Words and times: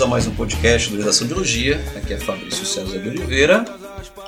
Bem-vindos 0.00 0.02
a 0.02 0.06
mais 0.06 0.26
um 0.26 0.34
podcast 0.34 0.88
do 0.88 0.96
Redação 0.96 1.26
de 1.26 1.34
Biologia. 1.34 1.78
Aqui 1.94 2.14
é 2.14 2.16
Fabrício 2.16 2.64
César 2.64 2.98
de 2.98 3.06
Oliveira. 3.06 3.66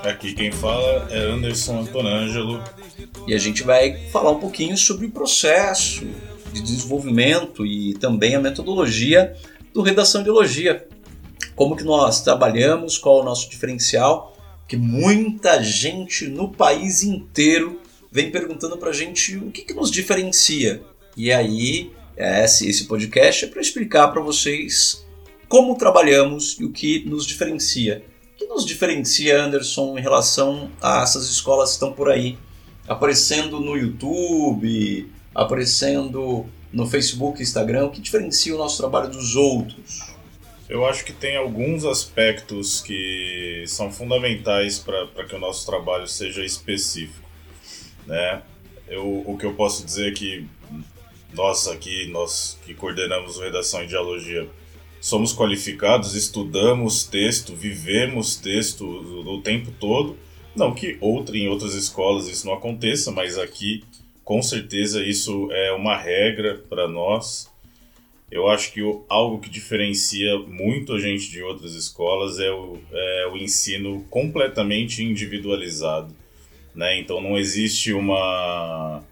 Aqui 0.02 0.34
quem 0.34 0.52
fala 0.52 1.08
é 1.10 1.18
Anderson 1.18 1.80
Antonângelo. 1.80 2.62
E 3.26 3.32
a 3.32 3.38
gente 3.38 3.62
vai 3.62 3.96
falar 4.10 4.32
um 4.32 4.38
pouquinho 4.38 4.76
sobre 4.76 5.06
o 5.06 5.10
processo 5.10 6.04
de 6.52 6.60
desenvolvimento 6.60 7.64
e 7.64 7.94
também 7.94 8.34
a 8.34 8.40
metodologia 8.40 9.34
do 9.72 9.80
Redação 9.80 10.20
de 10.20 10.26
Biologia. 10.26 10.86
Como 11.56 11.74
que 11.74 11.84
nós 11.84 12.20
trabalhamos, 12.20 12.98
qual 12.98 13.20
é 13.20 13.22
o 13.22 13.24
nosso 13.24 13.48
diferencial, 13.48 14.36
que 14.68 14.76
muita 14.76 15.62
gente 15.62 16.28
no 16.28 16.50
país 16.50 17.02
inteiro 17.02 17.80
vem 18.10 18.30
perguntando 18.30 18.76
para 18.76 18.90
a 18.90 18.94
gente 18.94 19.38
o 19.38 19.50
que, 19.50 19.62
que 19.62 19.72
nos 19.72 19.90
diferencia. 19.90 20.82
E 21.16 21.32
aí 21.32 21.90
esse, 22.14 22.68
esse 22.68 22.84
podcast 22.84 23.46
é 23.46 23.48
para 23.48 23.62
explicar 23.62 24.08
para 24.08 24.20
vocês 24.20 25.02
como 25.52 25.76
trabalhamos 25.76 26.58
e 26.58 26.64
o 26.64 26.72
que 26.72 27.04
nos 27.04 27.26
diferencia. 27.26 28.02
O 28.32 28.38
que 28.38 28.46
nos 28.46 28.64
diferencia, 28.64 29.38
Anderson, 29.38 29.98
em 29.98 30.00
relação 30.00 30.70
a 30.80 31.02
essas 31.02 31.28
escolas 31.28 31.68
que 31.68 31.74
estão 31.74 31.92
por 31.92 32.10
aí, 32.10 32.38
aparecendo 32.88 33.60
no 33.60 33.76
YouTube, 33.76 35.12
aparecendo 35.34 36.46
no 36.72 36.86
Facebook, 36.86 37.42
Instagram, 37.42 37.84
o 37.84 37.90
que 37.90 38.00
diferencia 38.00 38.54
o 38.54 38.56
nosso 38.56 38.78
trabalho 38.78 39.10
dos 39.10 39.36
outros? 39.36 40.14
Eu 40.70 40.86
acho 40.86 41.04
que 41.04 41.12
tem 41.12 41.36
alguns 41.36 41.84
aspectos 41.84 42.80
que 42.80 43.64
são 43.66 43.92
fundamentais 43.92 44.78
para 44.78 45.26
que 45.28 45.34
o 45.34 45.38
nosso 45.38 45.66
trabalho 45.66 46.08
seja 46.08 46.42
específico. 46.42 47.28
Né? 48.06 48.40
Eu, 48.88 49.22
o 49.26 49.36
que 49.36 49.44
eu 49.44 49.52
posso 49.52 49.84
dizer 49.84 50.12
é 50.12 50.12
que 50.12 50.46
nós 51.34 51.68
aqui, 51.68 52.06
nós 52.06 52.58
que 52.64 52.72
coordenamos 52.72 53.36
o 53.36 53.42
Redação 53.42 53.82
em 53.82 53.86
Dialogia, 53.86 54.48
somos 55.02 55.34
qualificados, 55.34 56.14
estudamos 56.14 57.02
texto, 57.02 57.56
vivemos 57.56 58.36
texto 58.36 58.86
o, 58.86 59.42
tempo 59.42 59.72
todo. 59.80 60.16
Não 60.54 60.72
que 60.72 60.96
outra, 61.00 61.36
em 61.36 61.48
outras 61.48 61.74
escolas 61.74 62.28
isso 62.28 62.46
não 62.46 62.54
aconteça, 62.54 63.10
mas 63.10 63.36
aqui 63.36 63.82
com 64.24 64.40
certeza 64.40 65.04
isso 65.04 65.50
é 65.50 65.72
uma 65.72 65.96
regra 65.96 66.62
para 66.70 66.86
nós. 66.86 67.50
Eu 68.30 68.48
acho 68.48 68.72
que 68.72 68.80
o, 68.80 69.04
algo 69.08 69.40
que 69.40 69.50
diferencia 69.50 70.38
muito 70.38 70.94
a 70.94 71.00
gente 71.00 71.28
de 71.28 71.42
outras 71.42 71.74
escolas 71.74 72.38
é 72.38 72.52
o, 72.52 72.78
é 72.92 73.28
o 73.32 73.36
ensino 73.36 74.06
completamente 74.08 75.02
individualizado. 75.02 76.14
Né? 76.72 77.00
Então 77.00 77.20
não 77.20 77.36
existe 77.36 77.92
uma 77.92 79.02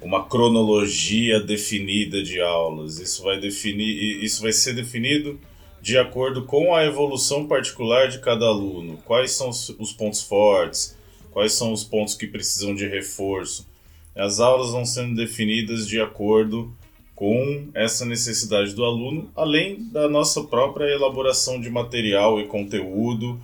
uma 0.00 0.24
cronologia 0.24 1.40
definida 1.40 2.22
de 2.22 2.40
aulas. 2.40 2.98
Isso 2.98 3.22
vai 3.22 3.38
definir, 3.38 4.22
isso 4.22 4.42
vai 4.42 4.52
ser 4.52 4.74
definido 4.74 5.38
de 5.80 5.96
acordo 5.96 6.44
com 6.44 6.74
a 6.74 6.84
evolução 6.84 7.46
particular 7.46 8.08
de 8.08 8.18
cada 8.20 8.46
aluno. 8.46 8.98
Quais 9.04 9.32
são 9.32 9.48
os 9.50 9.92
pontos 9.92 10.22
fortes? 10.22 10.96
Quais 11.30 11.52
são 11.52 11.72
os 11.72 11.84
pontos 11.84 12.14
que 12.14 12.26
precisam 12.26 12.74
de 12.74 12.86
reforço? 12.86 13.66
As 14.14 14.40
aulas 14.40 14.72
vão 14.72 14.84
sendo 14.84 15.14
definidas 15.14 15.86
de 15.86 16.00
acordo 16.00 16.72
com 17.14 17.68
essa 17.74 18.04
necessidade 18.04 18.74
do 18.74 18.84
aluno, 18.84 19.30
além 19.34 19.82
da 19.90 20.08
nossa 20.08 20.42
própria 20.44 20.84
elaboração 20.84 21.60
de 21.60 21.68
material 21.68 22.40
e 22.40 22.46
conteúdo, 22.46 23.40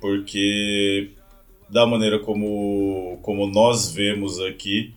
porque 0.00 1.10
da 1.68 1.84
maneira 1.84 2.20
como, 2.20 3.18
como 3.22 3.46
nós 3.48 3.90
vemos 3.90 4.40
aqui, 4.40 4.94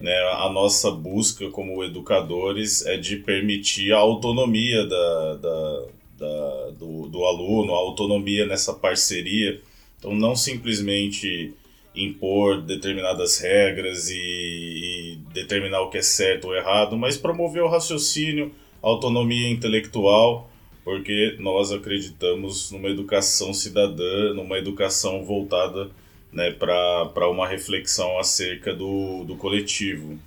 né, 0.00 0.14
a 0.34 0.48
nossa 0.50 0.90
busca 0.90 1.50
como 1.50 1.82
educadores 1.82 2.86
é 2.86 2.96
de 2.96 3.16
permitir 3.16 3.92
a 3.92 3.98
autonomia 3.98 4.86
da, 4.86 5.34
da, 5.34 5.82
da, 6.18 6.70
do, 6.78 7.08
do 7.08 7.24
aluno, 7.24 7.74
a 7.74 7.78
autonomia 7.78 8.46
nessa 8.46 8.72
parceria. 8.72 9.60
Então, 9.98 10.14
não 10.14 10.36
simplesmente 10.36 11.52
impor 11.94 12.62
determinadas 12.62 13.38
regras 13.38 14.08
e, 14.08 14.14
e, 14.16 15.18
determinar 15.32 15.80
o 15.80 15.90
que 15.90 15.98
é 15.98 16.02
certo 16.02 16.46
ou 16.46 16.54
errado, 16.54 16.96
mas 16.96 17.16
promover 17.16 17.62
o 17.62 17.68
raciocínio, 17.68 18.54
a 18.80 18.86
autonomia 18.86 19.50
intelectual, 19.50 20.48
porque 20.84 21.36
nós 21.40 21.72
acreditamos 21.72 22.70
numa 22.70 22.88
educação 22.88 23.52
cidadã, 23.52 24.32
numa 24.32 24.56
educação 24.58 25.24
voltada 25.24 25.90
né, 26.32 26.50
para 26.50 27.28
uma 27.28 27.46
reflexão 27.46 28.18
acerca 28.18 28.74
do, 28.74 29.24
do 29.24 29.36
coletivo. 29.36 30.18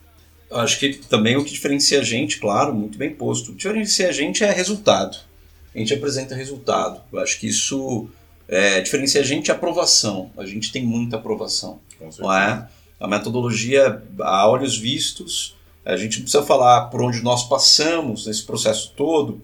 Acho 0.49 0.79
que 0.79 0.93
também 0.93 1.37
o 1.37 1.45
que 1.45 1.51
diferencia 1.51 1.99
a 1.99 2.03
gente, 2.03 2.37
claro, 2.37 2.73
muito 2.73 2.97
bem 2.97 3.11
posto, 3.11 3.49
o 3.49 3.51
que 3.51 3.59
diferencia 3.59 4.09
a 4.09 4.11
gente 4.11 4.43
é 4.43 4.51
resultado. 4.51 5.17
A 5.73 5.77
gente 5.77 5.93
apresenta 5.93 6.35
resultado. 6.35 7.01
Eu 7.11 7.19
acho 7.19 7.39
que 7.39 7.47
isso 7.47 8.09
é, 8.47 8.81
diferencia 8.81 9.21
a 9.21 9.23
gente 9.23 9.49
é 9.49 9.53
aprovação. 9.53 10.29
A 10.37 10.45
gente 10.45 10.71
tem 10.71 10.83
muita 10.83 11.15
aprovação. 11.15 11.79
Não 12.19 12.33
é? 12.33 12.67
A 12.99 13.07
metodologia, 13.07 14.03
a 14.19 14.49
olhos 14.49 14.77
vistos, 14.77 15.55
a 15.85 15.95
gente 15.95 16.17
não 16.17 16.23
precisa 16.23 16.43
falar 16.43 16.87
por 16.87 17.01
onde 17.01 17.21
nós 17.21 17.47
passamos 17.47 18.27
nesse 18.27 18.43
processo 18.43 18.91
todo, 18.95 19.41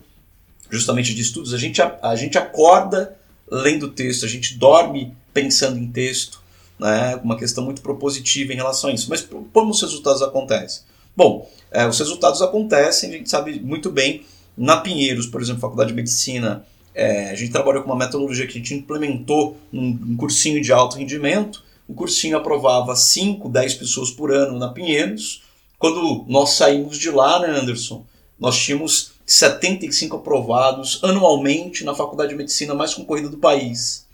justamente 0.70 1.16
de 1.16 1.22
estudos. 1.22 1.54
A 1.54 1.58
gente, 1.58 1.82
a, 1.82 1.98
a 2.04 2.16
gente 2.18 2.38
acorda 2.38 3.18
lendo 3.50 3.88
texto, 3.88 4.26
a 4.26 4.28
gente 4.28 4.56
dorme 4.56 5.16
pensando 5.34 5.80
em 5.80 5.88
texto 5.90 6.42
né, 6.80 7.20
uma 7.24 7.38
questão 7.38 7.64
muito 7.64 7.82
propositiva 7.82 8.54
em 8.54 8.56
relação 8.56 8.90
a 8.90 8.94
isso. 8.94 9.10
Mas 9.10 9.28
como 9.54 9.72
os 9.72 9.82
resultados 9.82 10.22
acontecem? 10.22 10.84
Bom, 11.16 11.50
é, 11.72 11.88
os 11.88 11.98
resultados 11.98 12.42
acontecem, 12.42 13.10
a 13.10 13.14
gente 13.14 13.30
sabe 13.30 13.60
muito 13.60 13.90
bem, 13.90 14.24
na 14.56 14.78
Pinheiros, 14.78 15.28
por 15.28 15.42
exemplo, 15.42 15.62
Faculdade 15.62 15.90
de 15.90 15.96
Medicina, 15.96 16.66
é, 16.94 17.30
a 17.30 17.36
gente 17.36 17.52
trabalhou 17.52 17.84
com 17.84 17.90
uma 17.90 17.96
metodologia 17.96 18.48
que 18.48 18.54
a 18.54 18.62
gente 18.62 18.74
implementou 18.74 19.56
num, 19.72 20.00
um 20.10 20.18
cursinho 20.18 20.62
de 20.62 20.72
alto 20.74 20.98
rendimento, 20.98 21.64
o 21.88 21.94
cursinho 21.94 22.36
aprovava 22.36 22.96
5, 22.96 23.48
10 23.48 23.76
pessoas 23.76 24.12
por 24.12 24.32
ano 24.32 24.60
na 24.60 24.70
Pinheiros. 24.70 25.44
Quando 25.80 26.26
nós 26.28 26.52
saímos 26.52 26.98
de 26.98 27.10
lá, 27.10 27.40
né, 27.40 27.50
Anderson, 27.50 28.06
nós 28.38 28.58
tínhamos 28.58 29.12
75 29.26 30.18
aprovados 30.18 31.00
anualmente 31.04 31.84
na 31.84 31.96
Faculdade 31.96 32.32
de 32.32 32.36
Medicina 32.36 32.74
mais 32.74 32.94
concorrida 32.94 33.30
do 33.30 33.38
país. 33.38 34.06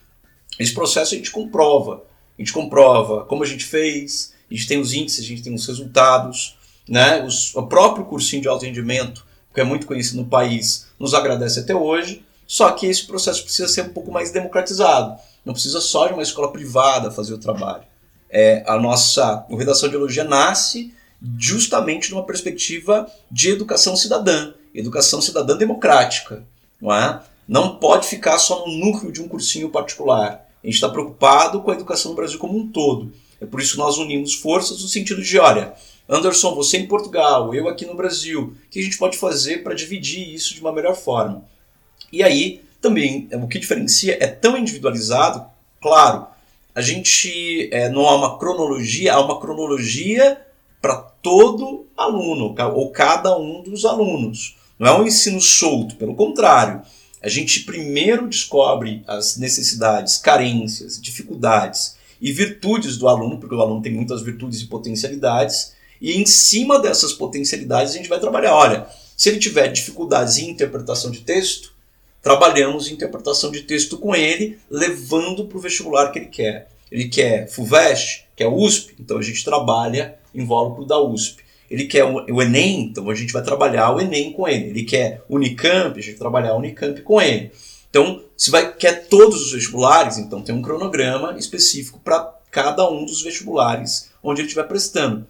Esse 0.60 0.74
processo 0.74 1.14
a 1.14 1.18
gente 1.18 1.32
comprova 1.32 2.04
a 2.38 2.42
gente 2.42 2.54
comprova 2.54 3.26
como 3.26 3.44
a 3.44 3.46
gente 3.46 3.66
fez, 3.66 4.34
a 4.50 4.54
gente 4.54 4.68
tem 4.68 4.80
os 4.80 4.94
índices, 4.94 5.24
a 5.24 5.28
gente 5.28 5.44
tem 5.44 5.54
os 5.54 5.66
resultados, 5.68 6.58
né? 6.88 7.24
Os, 7.24 7.56
o 7.56 7.64
próprio 7.64 8.06
cursinho 8.06 8.42
de 8.42 8.48
alto 8.48 8.66
rendimento, 8.66 9.26
que 9.54 9.62
é 9.62 9.64
muito 9.64 9.86
conhecido 9.86 10.22
no 10.22 10.28
país, 10.28 10.88
nos 11.00 11.14
agradece 11.14 11.60
até 11.60 11.76
hoje, 11.76 12.26
só 12.46 12.72
que 12.72 12.86
esse 12.86 13.06
processo 13.06 13.44
precisa 13.44 13.68
ser 13.68 13.84
um 13.84 13.90
pouco 13.90 14.12
mais 14.12 14.32
democratizado. 14.32 15.18
Não 15.46 15.54
precisa 15.54 15.82
só 15.82 16.08
de 16.08 16.14
uma 16.14 16.24
escola 16.24 16.52
privada 16.52 17.12
fazer 17.12 17.34
o 17.34 17.38
trabalho. 17.38 17.84
É, 18.30 18.64
a 18.68 18.80
nossa 18.80 19.46
o 19.50 19.56
Redação 19.56 19.88
de 19.88 19.96
Biologia 19.96 20.24
nasce 20.24 20.94
justamente 21.38 22.12
numa 22.12 22.26
perspectiva 22.26 23.10
de 23.32 23.50
educação 23.50 23.96
cidadã, 23.96 24.54
educação 24.74 25.22
cidadã 25.22 25.56
democrática. 25.56 26.44
Não, 26.82 26.94
é? 26.94 27.22
não 27.48 27.76
pode 27.78 28.08
ficar 28.08 28.38
só 28.38 28.66
no 28.66 28.74
núcleo 28.74 29.12
de 29.12 29.22
um 29.22 29.28
cursinho 29.28 29.70
particular. 29.70 30.43
A 30.64 30.68
gente 30.68 30.76
está 30.76 30.88
preocupado 30.88 31.62
com 31.62 31.72
a 31.72 31.74
educação 31.74 32.12
no 32.12 32.16
Brasil 32.16 32.40
como 32.40 32.58
um 32.58 32.68
todo. 32.68 33.12
É 33.42 33.46
por 33.46 33.60
isso 33.60 33.74
que 33.74 33.80
nós 33.80 33.98
unimos 33.98 34.34
forças 34.34 34.82
no 34.82 34.88
sentido 34.88 35.22
de, 35.22 35.38
olha, 35.38 35.74
Anderson, 36.08 36.56
você 36.56 36.78
em 36.78 36.88
Portugal, 36.88 37.54
eu 37.54 37.68
aqui 37.68 37.86
no 37.86 37.96
Brasil, 37.96 38.56
o 38.56 38.70
que 38.70 38.80
a 38.80 38.84
gente 38.84 38.98
pode 38.98 39.18
fazer 39.18 39.62
para 39.62 39.74
dividir 39.74 40.34
isso 40.34 40.54
de 40.54 40.62
uma 40.62 40.72
melhor 40.72 40.96
forma? 40.96 41.44
E 42.12 42.24
aí, 42.24 42.62
também, 42.82 43.28
o 43.34 43.48
que 43.48 43.60
diferencia 43.60 44.18
é 44.22 44.28
tão 44.28 44.58
individualizado, 44.58 45.46
claro, 45.82 46.28
a 46.74 46.82
gente 46.82 47.70
é, 47.72 47.90
não 47.90 48.08
há 48.08 48.16
uma 48.16 48.38
cronologia, 48.38 49.14
há 49.14 49.22
uma 49.22 49.40
cronologia 49.42 50.42
para 50.82 50.96
todo 50.96 51.88
aluno, 51.98 52.56
ou 52.74 52.92
cada 52.92 53.38
um 53.38 53.62
dos 53.62 53.84
alunos. 53.84 54.56
Não 54.80 54.88
é 54.88 55.00
um 55.00 55.06
ensino 55.06 55.42
solto, 55.42 55.96
pelo 55.98 56.16
contrário 56.16 56.82
a 57.24 57.30
gente 57.30 57.62
primeiro 57.62 58.28
descobre 58.28 59.02
as 59.08 59.38
necessidades, 59.38 60.18
carências, 60.18 61.02
dificuldades 61.02 61.96
e 62.22 62.34
virtudes 62.34 62.98
do 62.98 63.08
aluno, 63.08 63.40
porque 63.40 63.56
o 63.56 63.62
aluno 63.62 63.82
tem 63.82 63.94
muitas 63.94 64.22
virtudes 64.22 64.60
e 64.60 64.66
potencialidades, 64.66 65.74
e 66.02 66.22
em 66.22 66.26
cima 66.26 66.80
dessas 66.80 67.14
potencialidades 67.14 67.94
a 67.94 67.98
gente 67.98 68.10
vai 68.10 68.20
trabalhar. 68.20 68.54
Olha, 68.54 68.88
se 69.16 69.30
ele 69.30 69.40
tiver 69.40 69.70
dificuldades 69.70 70.38
em 70.38 70.50
interpretação 70.50 71.10
de 71.12 71.22
texto, 71.22 71.74
trabalhamos 72.22 72.92
interpretação 72.92 73.50
de 73.52 73.62
texto 73.62 73.98
com 73.98 74.14
ele, 74.14 74.60
levando 74.70 75.46
para 75.46 75.58
o 75.58 75.62
vestibular 75.62 76.12
que 76.12 76.20
ele 76.20 76.28
quer. 76.28 76.68
Ele 76.92 77.08
quer 77.08 77.50
FUVEST, 77.50 78.26
quer 78.36 78.48
USP, 78.48 78.96
então 79.00 79.18
a 79.18 79.22
gente 79.22 79.46
trabalha 79.46 80.16
invólucro 80.36 80.86
da 80.86 81.02
USP. 81.02 81.43
Ele 81.74 81.86
quer 81.86 82.06
o 82.06 82.40
Enem, 82.40 82.82
então 82.82 83.10
a 83.10 83.16
gente 83.16 83.34
vai 83.34 83.42
trabalhar 83.42 83.90
o 83.90 84.00
Enem 84.00 84.32
com 84.32 84.48
ele. 84.48 84.70
Ele 84.70 84.84
quer 84.84 85.24
Unicamp, 85.28 85.98
a 85.98 86.04
gente 86.04 86.12
vai 86.12 86.20
trabalhar 86.20 86.54
o 86.54 86.60
Unicamp 86.60 87.02
com 87.02 87.20
ele. 87.20 87.52
Então, 87.90 88.22
se 88.38 88.52
vai 88.52 88.76
quer 88.76 89.08
todos 89.08 89.42
os 89.42 89.52
vestibulares, 89.54 90.20
então 90.20 90.44
tem 90.44 90.54
um 90.54 90.62
cronograma 90.62 91.36
específico 91.36 92.00
para 92.04 92.32
cada 92.52 92.88
um 92.88 93.04
dos 93.06 93.24
vestibulares 93.24 94.12
onde 94.22 94.42
ele 94.42 94.48
estiver 94.50 94.68
prestando. 94.68 95.26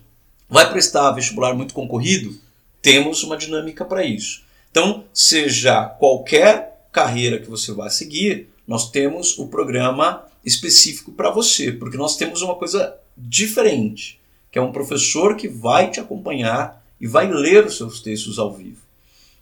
Vai 0.50 0.70
prestar 0.70 1.14
vestibular 1.14 1.54
muito 1.54 1.74
concorrido? 1.74 2.38
Temos 2.82 3.24
uma 3.24 3.38
dinâmica 3.38 3.86
para 3.86 4.04
isso. 4.04 4.44
Então, 4.70 5.06
seja 5.14 5.86
qualquer 5.86 6.88
carreira 6.92 7.40
que 7.40 7.50
você 7.50 7.72
vai 7.72 7.90
seguir, 7.90 8.50
nós 8.68 8.92
temos 8.92 9.40
o 9.40 9.48
programa 9.48 10.26
específico 10.44 11.14
para 11.14 11.32
você, 11.32 11.72
porque 11.72 11.96
nós 11.96 12.18
temos 12.18 12.42
uma 12.42 12.56
coisa 12.56 12.98
diferente, 13.18 14.20
que 14.54 14.60
é 14.60 14.62
um 14.62 14.72
professor 14.72 15.36
que 15.36 15.48
vai 15.48 15.90
te 15.90 16.00
acompanhar 16.00 16.86
e 17.02 17.08
vai 17.08 17.28
ler 17.28 17.66
os 17.66 17.76
seus 17.76 18.00
textos 18.00 18.38
ao 18.38 18.54
vivo. 18.54 18.84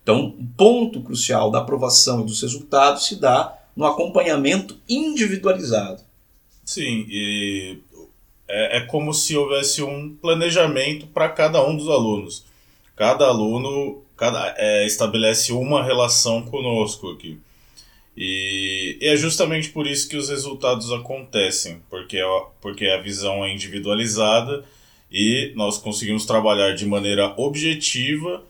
Então, 0.01 0.27
o 0.27 0.45
ponto 0.57 1.01
crucial 1.01 1.51
da 1.51 1.59
aprovação 1.59 2.21
e 2.21 2.25
dos 2.25 2.41
resultados 2.41 3.07
se 3.07 3.17
dá 3.17 3.59
no 3.75 3.85
acompanhamento 3.85 4.79
individualizado. 4.87 6.01
Sim, 6.63 7.05
e 7.09 7.79
é, 8.47 8.77
é 8.77 8.81
como 8.85 9.13
se 9.13 9.35
houvesse 9.35 9.83
um 9.83 10.15
planejamento 10.15 11.05
para 11.07 11.27
cada 11.27 11.61
um 11.61 11.75
dos 11.75 11.89
alunos. 11.89 12.45
Cada 12.95 13.25
aluno 13.27 14.01
cada, 14.15 14.55
é, 14.57 14.85
estabelece 14.85 15.51
uma 15.51 15.83
relação 15.83 16.43
conosco 16.43 17.09
aqui. 17.11 17.37
E, 18.15 18.97
e, 19.01 19.07
é 19.09 19.17
justamente 19.17 19.71
por 19.71 19.85
isso 19.85 20.07
que 20.07 20.15
os 20.15 20.29
resultados 20.29 20.89
acontecem, 20.89 21.81
porque, 21.89 22.21
porque 22.61 22.85
a 22.87 23.01
visão 23.01 23.43
é 23.43 23.53
individualizada 23.53 24.63
e 25.11 25.51
nós 25.55 25.77
conseguimos 25.77 26.25
trabalhar 26.25 26.73
de 26.73 26.85
maneira 26.85 27.33
objetiva, 27.37 28.43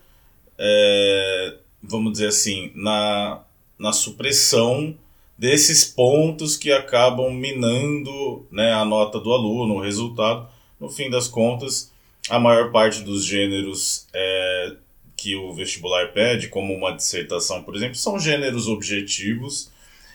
é, 0.57 1.55
vamos 1.81 2.13
dizer 2.13 2.27
assim, 2.27 2.71
na, 2.75 3.41
na 3.79 3.91
supressão 3.91 4.95
desses 5.37 5.83
pontos 5.83 6.55
que 6.55 6.71
acabam 6.71 7.33
minando 7.33 8.45
né, 8.51 8.73
a 8.73 8.85
nota 8.85 9.19
do 9.19 9.33
aluno, 9.33 9.75
o 9.75 9.81
resultado. 9.81 10.47
No 10.79 10.87
fim 10.87 11.09
das 11.09 11.27
contas, 11.27 11.91
a 12.29 12.39
maior 12.39 12.71
parte 12.71 13.01
dos 13.01 13.25
gêneros 13.25 14.07
é, 14.13 14.75
que 15.17 15.35
o 15.35 15.51
vestibular 15.53 16.13
pede, 16.13 16.47
como 16.47 16.75
uma 16.75 16.91
dissertação, 16.91 17.63
por 17.63 17.75
exemplo, 17.75 17.95
são 17.95 18.19
gêneros 18.19 18.67
objetivos, 18.67 19.71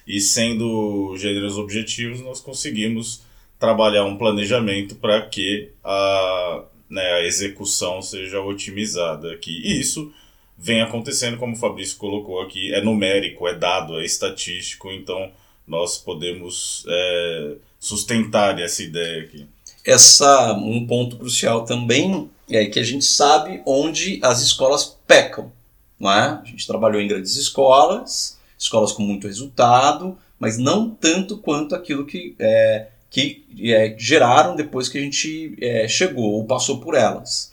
e 0.06 0.20
sendo 0.20 1.16
gêneros 1.16 1.58
objetivos, 1.58 2.20
nós 2.20 2.40
conseguimos 2.40 3.25
trabalhar 3.58 4.04
um 4.04 4.16
planejamento 4.16 4.96
para 4.96 5.22
que 5.26 5.70
a, 5.82 6.62
né, 6.90 7.14
a 7.14 7.24
execução 7.24 8.02
seja 8.02 8.40
otimizada 8.40 9.32
aqui. 9.32 9.60
E 9.64 9.80
isso 9.80 10.12
vem 10.56 10.82
acontecendo, 10.82 11.36
como 11.36 11.54
o 11.54 11.58
Fabrício 11.58 11.98
colocou 11.98 12.40
aqui, 12.40 12.72
é 12.72 12.80
numérico, 12.80 13.46
é 13.46 13.54
dado, 13.54 14.00
é 14.00 14.04
estatístico, 14.04 14.90
então 14.90 15.30
nós 15.66 15.98
podemos 15.98 16.84
é, 16.88 17.56
sustentar 17.78 18.58
essa 18.60 18.82
ideia 18.82 19.22
aqui. 19.22 19.46
Essa 19.84 20.52
um 20.54 20.86
ponto 20.86 21.16
crucial 21.16 21.64
também 21.64 22.30
é 22.50 22.66
que 22.66 22.78
a 22.78 22.84
gente 22.84 23.04
sabe 23.04 23.62
onde 23.66 24.18
as 24.22 24.42
escolas 24.42 24.96
pecam, 25.06 25.52
não 25.98 26.10
é? 26.10 26.40
A 26.40 26.42
gente 26.44 26.66
trabalhou 26.66 27.00
em 27.00 27.08
grandes 27.08 27.36
escolas, 27.36 28.38
escolas 28.58 28.92
com 28.92 29.02
muito 29.02 29.26
resultado, 29.26 30.16
mas 30.38 30.58
não 30.58 30.90
tanto 30.90 31.38
quanto 31.38 31.74
aquilo 31.74 32.04
que 32.06 32.34
é, 32.38 32.88
que 33.16 33.46
é, 33.72 33.94
geraram 33.96 34.54
depois 34.54 34.90
que 34.90 34.98
a 34.98 35.00
gente 35.00 35.56
é, 35.58 35.88
chegou 35.88 36.34
ou 36.34 36.44
passou 36.44 36.80
por 36.80 36.94
elas. 36.94 37.50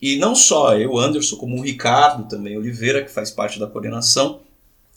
E 0.00 0.16
não 0.16 0.34
só 0.34 0.74
eu, 0.74 0.96
Anderson, 0.96 1.36
como 1.36 1.58
o 1.58 1.62
Ricardo 1.62 2.26
também, 2.26 2.56
Oliveira, 2.56 3.04
que 3.04 3.10
faz 3.10 3.30
parte 3.30 3.60
da 3.60 3.66
coordenação. 3.66 4.40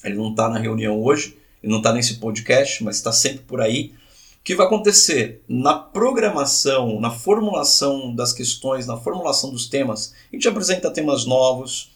Ele 0.06 0.16
não 0.16 0.30
está 0.30 0.48
na 0.48 0.58
reunião 0.58 1.04
hoje, 1.04 1.36
ele 1.62 1.70
não 1.70 1.80
está 1.80 1.92
nesse 1.92 2.14
podcast, 2.14 2.82
mas 2.82 2.96
está 2.96 3.12
sempre 3.12 3.40
por 3.40 3.60
aí. 3.60 3.92
O 4.40 4.44
que 4.46 4.56
vai 4.56 4.66
acontecer 4.66 5.44
na 5.50 5.74
programação, 5.74 7.02
na 7.02 7.12
formulação 7.12 8.16
das 8.16 8.32
questões, 8.32 8.88
na 8.88 8.96
formulação 8.96 9.52
dos 9.52 9.68
temas? 9.68 10.14
A 10.32 10.36
gente 10.38 10.48
apresenta 10.48 10.90
temas 10.90 11.26
novos. 11.26 11.92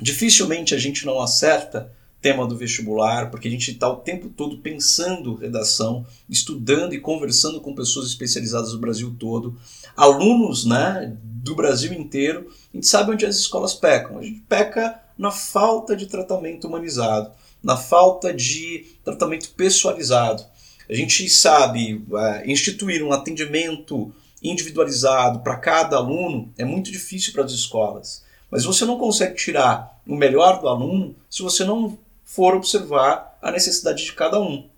Dificilmente 0.00 0.74
a 0.74 0.78
gente 0.78 1.06
não 1.06 1.20
acerta 1.20 1.92
tema 2.24 2.46
do 2.46 2.56
vestibular, 2.56 3.30
porque 3.30 3.48
a 3.48 3.50
gente 3.50 3.70
está 3.70 3.86
o 3.86 3.96
tempo 3.96 4.30
todo 4.30 4.56
pensando 4.56 5.34
redação, 5.34 6.06
estudando 6.26 6.94
e 6.94 6.98
conversando 6.98 7.60
com 7.60 7.74
pessoas 7.74 8.06
especializadas 8.06 8.72
do 8.72 8.78
Brasil 8.78 9.14
todo, 9.20 9.54
alunos 9.94 10.64
né, 10.64 11.14
do 11.22 11.54
Brasil 11.54 11.92
inteiro. 11.92 12.50
A 12.72 12.76
gente 12.78 12.86
sabe 12.86 13.12
onde 13.12 13.26
as 13.26 13.36
escolas 13.36 13.74
pecam. 13.74 14.18
A 14.18 14.22
gente 14.22 14.40
peca 14.48 15.02
na 15.18 15.30
falta 15.30 15.94
de 15.94 16.06
tratamento 16.06 16.66
humanizado, 16.66 17.30
na 17.62 17.76
falta 17.76 18.32
de 18.32 18.86
tratamento 19.04 19.50
pessoalizado. 19.50 20.42
A 20.88 20.94
gente 20.94 21.28
sabe 21.28 22.02
é, 22.16 22.50
instituir 22.50 23.02
um 23.02 23.12
atendimento 23.12 24.10
individualizado 24.42 25.40
para 25.40 25.56
cada 25.56 25.98
aluno 25.98 26.50
é 26.56 26.64
muito 26.64 26.90
difícil 26.90 27.34
para 27.34 27.44
as 27.44 27.52
escolas. 27.52 28.24
Mas 28.50 28.64
você 28.64 28.86
não 28.86 28.96
consegue 28.96 29.34
tirar 29.34 30.00
o 30.06 30.16
melhor 30.16 30.58
do 30.60 30.68
aluno 30.68 31.14
se 31.28 31.42
você 31.42 31.64
não 31.64 31.98
for 32.24 32.54
observar 32.54 33.38
a 33.40 33.50
necessidade 33.50 34.04
de 34.04 34.12
cada 34.12 34.40
um. 34.40 34.68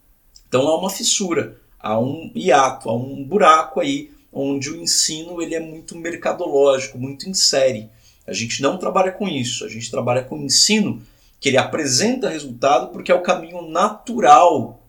Então 0.48 0.66
há 0.68 0.78
uma 0.78 0.90
fissura, 0.90 1.56
há 1.78 1.98
um 1.98 2.30
hiato, 2.34 2.90
há 2.90 2.94
um 2.94 3.24
buraco 3.24 3.80
aí 3.80 4.10
onde 4.32 4.70
o 4.70 4.76
ensino 4.76 5.40
ele 5.40 5.54
é 5.54 5.60
muito 5.60 5.96
mercadológico, 5.96 6.98
muito 6.98 7.28
em 7.28 7.34
série. 7.34 7.88
A 8.26 8.32
gente 8.32 8.60
não 8.60 8.76
trabalha 8.76 9.12
com 9.12 9.28
isso, 9.28 9.64
a 9.64 9.68
gente 9.68 9.90
trabalha 9.90 10.22
com 10.22 10.38
o 10.38 10.44
ensino 10.44 11.02
que 11.40 11.48
ele 11.48 11.56
apresenta 11.56 12.28
resultado 12.28 12.88
porque 12.88 13.12
é 13.12 13.14
o 13.14 13.22
caminho 13.22 13.62
natural 13.62 14.82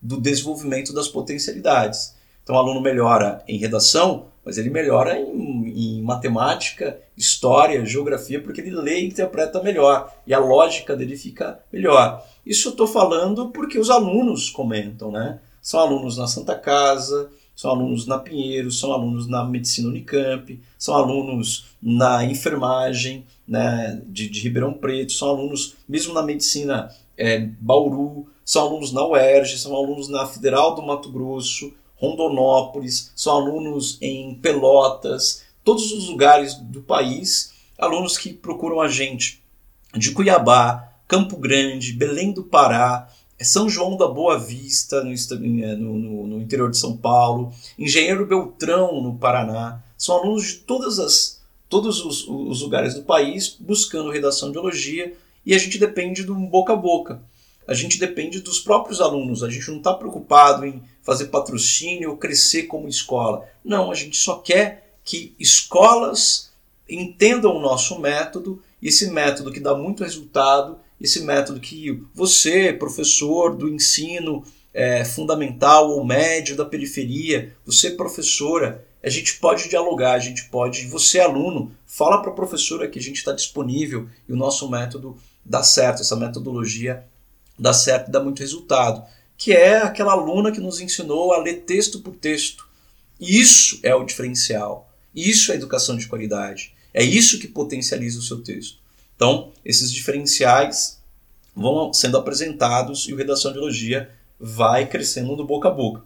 do 0.00 0.20
desenvolvimento 0.20 0.92
das 0.92 1.08
potencialidades. 1.08 2.14
Então 2.42 2.56
o 2.56 2.58
aluno 2.58 2.80
melhora 2.80 3.42
em 3.46 3.58
redação, 3.58 4.26
mas 4.44 4.56
ele 4.56 4.70
melhora 4.70 5.18
em, 5.18 5.67
matemática, 6.08 6.98
história, 7.14 7.84
geografia, 7.84 8.40
porque 8.40 8.62
ele 8.62 8.70
lê 8.70 9.00
e 9.00 9.08
interpreta 9.08 9.62
melhor 9.62 10.10
e 10.26 10.32
a 10.32 10.38
lógica 10.38 10.96
dele 10.96 11.18
fica 11.18 11.60
melhor. 11.70 12.26
Isso 12.46 12.68
eu 12.68 12.70
estou 12.70 12.86
falando 12.86 13.50
porque 13.50 13.78
os 13.78 13.90
alunos 13.90 14.48
comentam, 14.48 15.12
né? 15.12 15.38
São 15.60 15.80
alunos 15.80 16.16
na 16.16 16.26
Santa 16.26 16.54
Casa, 16.54 17.28
são 17.54 17.70
alunos 17.70 18.06
na 18.06 18.18
Pinheiro, 18.18 18.70
são 18.70 18.90
alunos 18.90 19.28
na 19.28 19.44
Medicina 19.44 19.88
Unicamp, 19.88 20.58
são 20.78 20.94
alunos 20.94 21.66
na 21.82 22.24
enfermagem 22.24 23.26
né, 23.46 24.00
de, 24.06 24.30
de 24.30 24.40
Ribeirão 24.40 24.72
Preto, 24.72 25.12
são 25.12 25.28
alunos 25.28 25.76
mesmo 25.86 26.14
na 26.14 26.22
Medicina 26.22 26.88
é, 27.18 27.40
Bauru, 27.60 28.28
são 28.46 28.66
alunos 28.66 28.92
na 28.92 29.06
UERJ, 29.06 29.58
são 29.58 29.76
alunos 29.76 30.08
na 30.08 30.24
Federal 30.26 30.74
do 30.74 30.82
Mato 30.82 31.10
Grosso, 31.10 31.74
Rondonópolis, 31.96 33.12
são 33.14 33.36
alunos 33.36 33.98
em 34.00 34.34
Pelotas, 34.36 35.44
todos 35.68 35.92
os 35.92 36.08
lugares 36.08 36.54
do 36.54 36.80
país, 36.80 37.52
alunos 37.76 38.16
que 38.16 38.32
procuram 38.32 38.80
a 38.80 38.88
gente 38.88 39.42
de 39.94 40.12
Cuiabá, 40.12 40.94
Campo 41.06 41.36
Grande, 41.36 41.92
Belém 41.92 42.32
do 42.32 42.42
Pará, 42.42 43.06
São 43.42 43.68
João 43.68 43.94
da 43.94 44.08
Boa 44.08 44.38
Vista, 44.38 45.04
no, 45.04 45.12
no, 45.76 46.26
no 46.26 46.40
interior 46.40 46.70
de 46.70 46.78
São 46.78 46.96
Paulo, 46.96 47.52
Engenheiro 47.78 48.24
Beltrão, 48.24 49.02
no 49.02 49.18
Paraná. 49.18 49.84
São 49.98 50.16
alunos 50.16 50.46
de 50.46 50.54
todas 50.60 50.98
as, 50.98 51.42
todos 51.68 52.02
os, 52.02 52.26
os 52.26 52.62
lugares 52.62 52.94
do 52.94 53.02
país 53.02 53.54
buscando 53.60 54.10
redação 54.10 54.48
de 54.48 54.54
biologia 54.54 55.12
e 55.44 55.54
a 55.54 55.58
gente 55.58 55.76
depende 55.76 56.22
do 56.22 56.34
boca 56.34 56.72
a 56.72 56.76
boca 56.76 57.20
a 57.66 57.74
gente 57.74 57.98
depende 57.98 58.40
dos 58.40 58.58
próprios 58.58 58.98
alunos. 58.98 59.44
A 59.44 59.50
gente 59.50 59.68
não 59.68 59.76
está 59.76 59.92
preocupado 59.92 60.64
em 60.64 60.82
fazer 61.02 61.26
patrocínio 61.26 62.08
ou 62.08 62.16
crescer 62.16 62.62
como 62.62 62.88
escola. 62.88 63.46
Não, 63.62 63.90
a 63.90 63.94
gente 63.94 64.16
só 64.16 64.36
quer 64.36 64.87
que 65.08 65.34
escolas 65.40 66.50
entendam 66.86 67.56
o 67.56 67.60
nosso 67.60 67.98
método, 67.98 68.62
esse 68.82 69.10
método 69.10 69.50
que 69.50 69.58
dá 69.58 69.74
muito 69.74 70.04
resultado, 70.04 70.78
esse 71.00 71.22
método 71.22 71.60
que 71.60 72.04
você, 72.14 72.74
professor 72.74 73.56
do 73.56 73.70
ensino 73.70 74.44
é, 74.74 75.06
fundamental 75.06 75.90
ou 75.92 76.04
médio 76.04 76.54
da 76.54 76.66
periferia, 76.66 77.56
você, 77.64 77.92
professora, 77.92 78.86
a 79.02 79.08
gente 79.08 79.38
pode 79.38 79.70
dialogar, 79.70 80.12
a 80.12 80.18
gente 80.18 80.44
pode, 80.50 80.86
você, 80.88 81.18
aluno, 81.18 81.74
fala 81.86 82.20
para 82.20 82.30
a 82.30 82.34
professora 82.34 82.86
que 82.86 82.98
a 82.98 83.02
gente 83.02 83.16
está 83.16 83.32
disponível 83.32 84.10
e 84.28 84.32
o 84.34 84.36
nosso 84.36 84.70
método 84.70 85.16
dá 85.42 85.62
certo, 85.62 86.02
essa 86.02 86.16
metodologia 86.16 87.02
dá 87.58 87.72
certo 87.72 88.08
e 88.08 88.12
dá 88.12 88.22
muito 88.22 88.40
resultado, 88.40 89.02
que 89.38 89.52
é 89.54 89.78
aquela 89.78 90.12
aluna 90.12 90.52
que 90.52 90.60
nos 90.60 90.82
ensinou 90.82 91.32
a 91.32 91.38
ler 91.38 91.62
texto 91.62 92.00
por 92.00 92.14
texto. 92.14 92.68
Isso 93.18 93.80
é 93.82 93.94
o 93.94 94.04
diferencial. 94.04 94.87
Isso 95.18 95.50
é 95.50 95.56
educação 95.56 95.96
de 95.96 96.06
qualidade. 96.06 96.72
É 96.94 97.02
isso 97.02 97.38
que 97.38 97.48
potencializa 97.48 98.18
o 98.18 98.22
seu 98.22 98.40
texto. 98.40 98.78
Então, 99.16 99.52
esses 99.64 99.92
diferenciais 99.92 101.00
vão 101.54 101.92
sendo 101.92 102.16
apresentados 102.16 103.08
e 103.08 103.12
o 103.12 103.16
Redação 103.16 103.50
de 103.50 103.58
Elogia 103.58 104.10
vai 104.38 104.86
crescendo 104.86 105.34
do 105.34 105.44
boca 105.44 105.68
a 105.68 105.72
boca. 105.72 106.02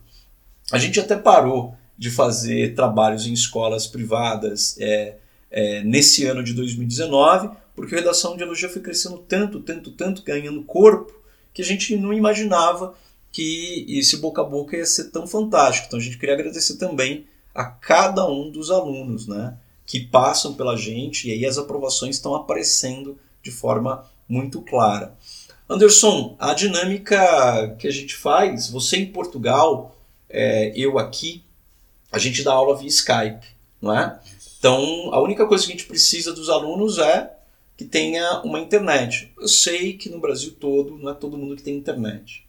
A 0.71 0.79
gente 0.79 0.99
até 0.99 1.15
parou 1.15 1.77
de 1.99 2.11
fazer 2.11 2.75
trabalhos 2.75 3.27
em 3.27 3.35
escolas 3.35 3.87
privadas 3.87 4.77
é, 4.81 5.17
é, 5.51 5.85
nesse 5.85 6.25
ano 6.25 6.43
de 6.43 6.55
2019, 6.55 7.51
porque 7.77 7.95
a 7.95 7.99
Redação 7.99 8.35
de 8.35 8.43
Elogia 8.43 8.71
foi 8.71 8.81
crescendo 8.81 9.19
tanto, 9.19 9.61
tanto, 9.61 9.91
tanto, 9.91 10.23
ganhando 10.23 10.63
corpo, 10.63 11.13
que 11.53 11.61
a 11.61 11.65
gente 11.65 11.95
não 11.97 12.15
imaginava 12.15 12.95
que 13.31 13.85
esse 13.89 14.17
boca 14.17 14.41
a 14.41 14.45
boca 14.45 14.77
ia 14.77 14.87
ser 14.87 15.11
tão 15.11 15.27
fantástico. 15.27 15.87
Então 15.87 15.99
a 15.99 16.03
gente 16.03 16.17
queria 16.17 16.35
agradecer 16.35 16.77
também 16.77 17.27
a 17.55 17.65
cada 17.65 18.27
um 18.27 18.51
dos 18.51 18.71
alunos, 18.71 19.27
né, 19.27 19.57
que 19.87 20.01
passam 20.01 20.55
pela 20.55 20.77
gente 20.77 21.29
e 21.29 21.33
aí 21.33 21.45
as 21.45 21.59
aprovações 21.59 22.17
estão 22.17 22.35
aparecendo 22.35 23.19
de 23.43 23.51
forma 23.51 24.07
muito 24.29 24.63
clara. 24.63 25.15
Anderson, 25.69 26.37
a 26.39 26.55
dinâmica 26.55 27.77
que 27.79 27.87
a 27.87 27.91
gente 27.91 28.15
faz, 28.15 28.71
você 28.71 28.97
em 28.97 29.07
Portugal, 29.07 29.97
é, 30.29 30.73
eu 30.77 30.99
aqui, 30.99 31.43
a 32.11 32.19
gente 32.19 32.43
dá 32.43 32.53
aula 32.53 32.77
via 32.77 32.89
Skype, 32.89 33.47
não 33.81 33.97
é? 33.97 34.19
Então, 34.59 35.13
a 35.13 35.21
única 35.21 35.47
coisa 35.47 35.65
que 35.65 35.73
a 35.73 35.77
gente 35.77 35.87
precisa 35.87 36.33
dos 36.33 36.49
alunos 36.49 36.99
é 36.99 37.33
que 37.77 37.85
tenha 37.85 38.41
uma 38.43 38.61
internet. 38.61 39.33
Eu 39.41 39.49
sei 39.49 39.95
que 39.95 40.09
no 40.09 40.21
Brasil 40.21 40.55
todo 40.59 40.97
não 40.97 41.11
é 41.11 41.15
todo 41.15 41.37
mundo 41.37 41.57
que 41.57 41.63
tem 41.63 41.77
internet, 41.77 42.47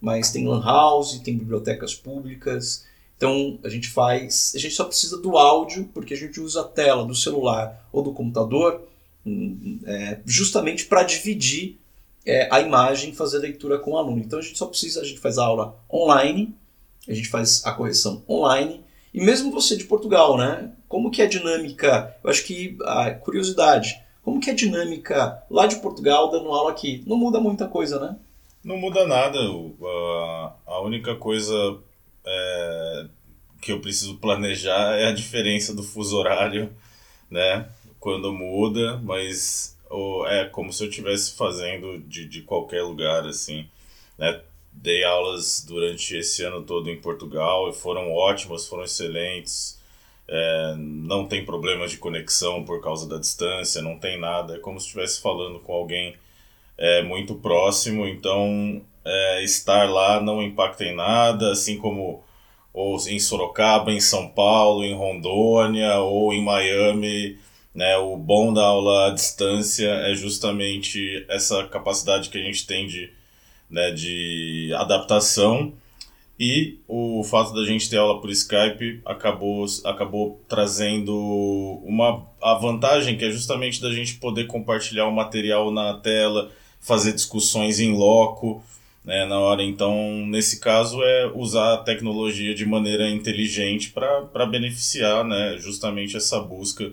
mas 0.00 0.30
tem 0.30 0.46
lan 0.46 0.62
house, 0.62 1.18
tem 1.20 1.38
bibliotecas 1.38 1.94
públicas. 1.94 2.84
Então 3.16 3.58
a 3.62 3.68
gente 3.68 3.88
faz, 3.88 4.52
a 4.54 4.58
gente 4.58 4.74
só 4.74 4.84
precisa 4.84 5.20
do 5.20 5.36
áudio 5.36 5.88
porque 5.94 6.14
a 6.14 6.16
gente 6.16 6.40
usa 6.40 6.62
a 6.62 6.64
tela 6.64 7.04
do 7.04 7.14
celular 7.14 7.88
ou 7.92 8.02
do 8.02 8.12
computador 8.12 8.82
hum, 9.24 9.78
é, 9.86 10.18
justamente 10.24 10.86
para 10.86 11.02
dividir 11.02 11.78
é, 12.26 12.48
a 12.50 12.60
imagem 12.60 13.10
e 13.10 13.14
fazer 13.14 13.38
leitura 13.38 13.78
com 13.78 13.92
o 13.92 13.98
aluno. 13.98 14.20
Então 14.20 14.38
a 14.38 14.42
gente 14.42 14.58
só 14.58 14.66
precisa, 14.66 15.00
a 15.00 15.04
gente 15.04 15.20
faz 15.20 15.38
a 15.38 15.44
aula 15.44 15.78
online, 15.92 16.54
a 17.08 17.14
gente 17.14 17.28
faz 17.28 17.64
a 17.64 17.72
correção 17.72 18.22
online 18.28 18.82
e 19.12 19.20
mesmo 19.20 19.50
você 19.50 19.76
de 19.76 19.84
Portugal, 19.84 20.36
né? 20.36 20.72
Como 20.88 21.10
que 21.10 21.22
é 21.22 21.24
a 21.24 21.28
dinâmica? 21.28 22.16
Eu 22.22 22.30
acho 22.30 22.44
que 22.44 22.76
a 22.82 23.10
curiosidade 23.12 24.04
como 24.24 24.40
que 24.40 24.48
é 24.48 24.54
a 24.54 24.56
dinâmica 24.56 25.44
lá 25.50 25.66
de 25.66 25.76
Portugal 25.76 26.30
dando 26.30 26.48
aula 26.48 26.70
aqui? 26.70 27.04
Não 27.06 27.16
muda 27.16 27.38
muita 27.38 27.68
coisa, 27.68 28.00
né? 28.00 28.16
Não 28.64 28.78
muda 28.78 29.06
nada. 29.06 29.38
A 30.66 30.80
única 30.80 31.14
coisa 31.16 31.54
é, 32.26 33.06
que 33.60 33.72
eu 33.72 33.80
preciso 33.80 34.18
planejar 34.18 34.96
é 34.98 35.06
a 35.06 35.12
diferença 35.12 35.74
do 35.74 35.82
fuso 35.82 36.16
horário, 36.16 36.72
né? 37.30 37.68
Quando 38.00 38.32
muda, 38.32 38.98
mas 38.98 39.78
é 40.28 40.44
como 40.46 40.72
se 40.72 40.84
eu 40.84 40.88
estivesse 40.88 41.34
fazendo 41.34 41.98
de, 42.00 42.26
de 42.26 42.42
qualquer 42.42 42.82
lugar, 42.82 43.26
assim, 43.26 43.68
né? 44.18 44.40
Dei 44.72 45.04
aulas 45.04 45.64
durante 45.66 46.16
esse 46.16 46.42
ano 46.42 46.62
todo 46.64 46.90
em 46.90 47.00
Portugal 47.00 47.70
e 47.70 47.72
foram 47.72 48.12
ótimas, 48.12 48.66
foram 48.66 48.84
excelentes 48.84 49.78
é, 50.26 50.74
não 50.76 51.26
tem 51.26 51.44
problemas 51.44 51.90
de 51.90 51.98
conexão 51.98 52.64
por 52.64 52.82
causa 52.82 53.08
da 53.08 53.18
distância, 53.18 53.82
não 53.82 53.98
tem 53.98 54.18
nada. 54.18 54.56
É 54.56 54.58
como 54.58 54.80
se 54.80 54.86
estivesse 54.86 55.20
falando 55.20 55.60
com 55.60 55.72
alguém 55.72 56.16
é, 56.78 57.02
muito 57.02 57.34
próximo, 57.36 58.06
então 58.06 58.82
é, 59.04 59.44
estar 59.44 59.88
lá 59.90 60.20
não 60.20 60.42
impacta 60.42 60.84
em 60.84 60.94
nada, 60.94 61.52
assim 61.52 61.78
como 61.78 62.22
ou 62.72 62.96
em 63.08 63.20
Sorocaba, 63.20 63.92
em 63.92 64.00
São 64.00 64.28
Paulo, 64.28 64.84
em 64.84 64.94
Rondônia 64.94 65.98
ou 65.98 66.32
em 66.32 66.42
Miami. 66.42 67.38
Né, 67.74 67.96
o 67.96 68.16
bom 68.16 68.52
da 68.52 68.64
aula 68.64 69.08
à 69.08 69.10
distância 69.10 69.88
é 69.88 70.14
justamente 70.14 71.26
essa 71.28 71.64
capacidade 71.64 72.30
que 72.30 72.38
a 72.38 72.40
gente 72.40 72.64
tem 72.66 72.86
de, 72.86 73.12
né, 73.68 73.90
de 73.90 74.72
adaptação 74.76 75.72
e 76.38 76.80
o 76.88 77.22
fato 77.22 77.52
da 77.52 77.64
gente 77.64 77.88
ter 77.88 77.96
aula 77.96 78.20
por 78.20 78.30
Skype 78.30 79.00
acabou, 79.04 79.66
acabou 79.84 80.40
trazendo 80.48 81.14
uma 81.84 82.26
a 82.42 82.54
vantagem 82.54 83.16
que 83.16 83.24
é 83.24 83.30
justamente 83.30 83.80
da 83.80 83.92
gente 83.92 84.16
poder 84.16 84.46
compartilhar 84.46 85.06
o 85.06 85.12
material 85.12 85.70
na 85.70 85.94
tela, 85.94 86.50
fazer 86.80 87.12
discussões 87.12 87.78
em 87.78 87.92
loco, 87.92 88.62
né, 89.04 89.26
na 89.26 89.38
hora. 89.38 89.62
Então, 89.62 90.24
nesse 90.26 90.60
caso, 90.60 91.02
é 91.02 91.30
usar 91.34 91.74
a 91.74 91.78
tecnologia 91.78 92.54
de 92.54 92.64
maneira 92.64 93.08
inteligente 93.08 93.90
para 93.90 94.46
beneficiar 94.46 95.24
né, 95.24 95.56
justamente 95.58 96.16
essa 96.16 96.40
busca 96.40 96.90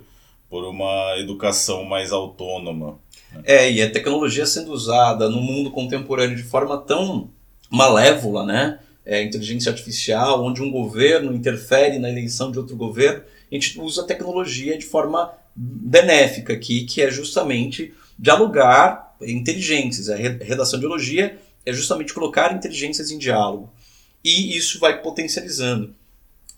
por 0.50 0.66
uma 0.66 1.16
educação 1.18 1.84
mais 1.86 2.12
autônoma. 2.12 3.00
Né? 3.32 3.42
É, 3.46 3.72
e 3.72 3.82
a 3.82 3.90
tecnologia 3.90 4.46
sendo 4.46 4.72
usada 4.74 5.30
no 5.30 5.40
mundo 5.40 5.72
contemporâneo 5.72 6.36
de 6.36 6.44
forma 6.44 6.78
tão 6.78 7.30
malévola, 7.70 8.46
né? 8.46 8.80
é, 9.06 9.24
inteligência 9.24 9.72
artificial, 9.72 10.44
onde 10.44 10.62
um 10.62 10.72
governo 10.72 11.34
interfere 11.34 11.98
na 12.00 12.10
eleição 12.10 12.52
de 12.52 12.60
outro 12.60 12.76
governo, 12.76 13.24
a 13.52 13.56
gente 13.56 13.80
usa 13.80 14.02
a 14.02 14.06
tecnologia 14.06 14.78
de 14.78 14.86
forma 14.86 15.32
benéfica 15.56 16.54
aqui, 16.54 16.86
que 16.86 17.02
é 17.02 17.12
justamente 17.12 17.94
dialogar 18.18 19.16
inteligências. 19.22 20.10
A 20.10 20.16
redação 20.16 20.80
de 20.80 20.86
ideologia 20.86 21.38
é 21.66 21.74
justamente 21.74 22.14
colocar 22.14 22.54
inteligências 22.54 23.12
em 23.12 23.18
diálogo. 23.18 23.72
E 24.24 24.56
isso 24.56 24.80
vai 24.80 25.02
potencializando. 25.02 25.94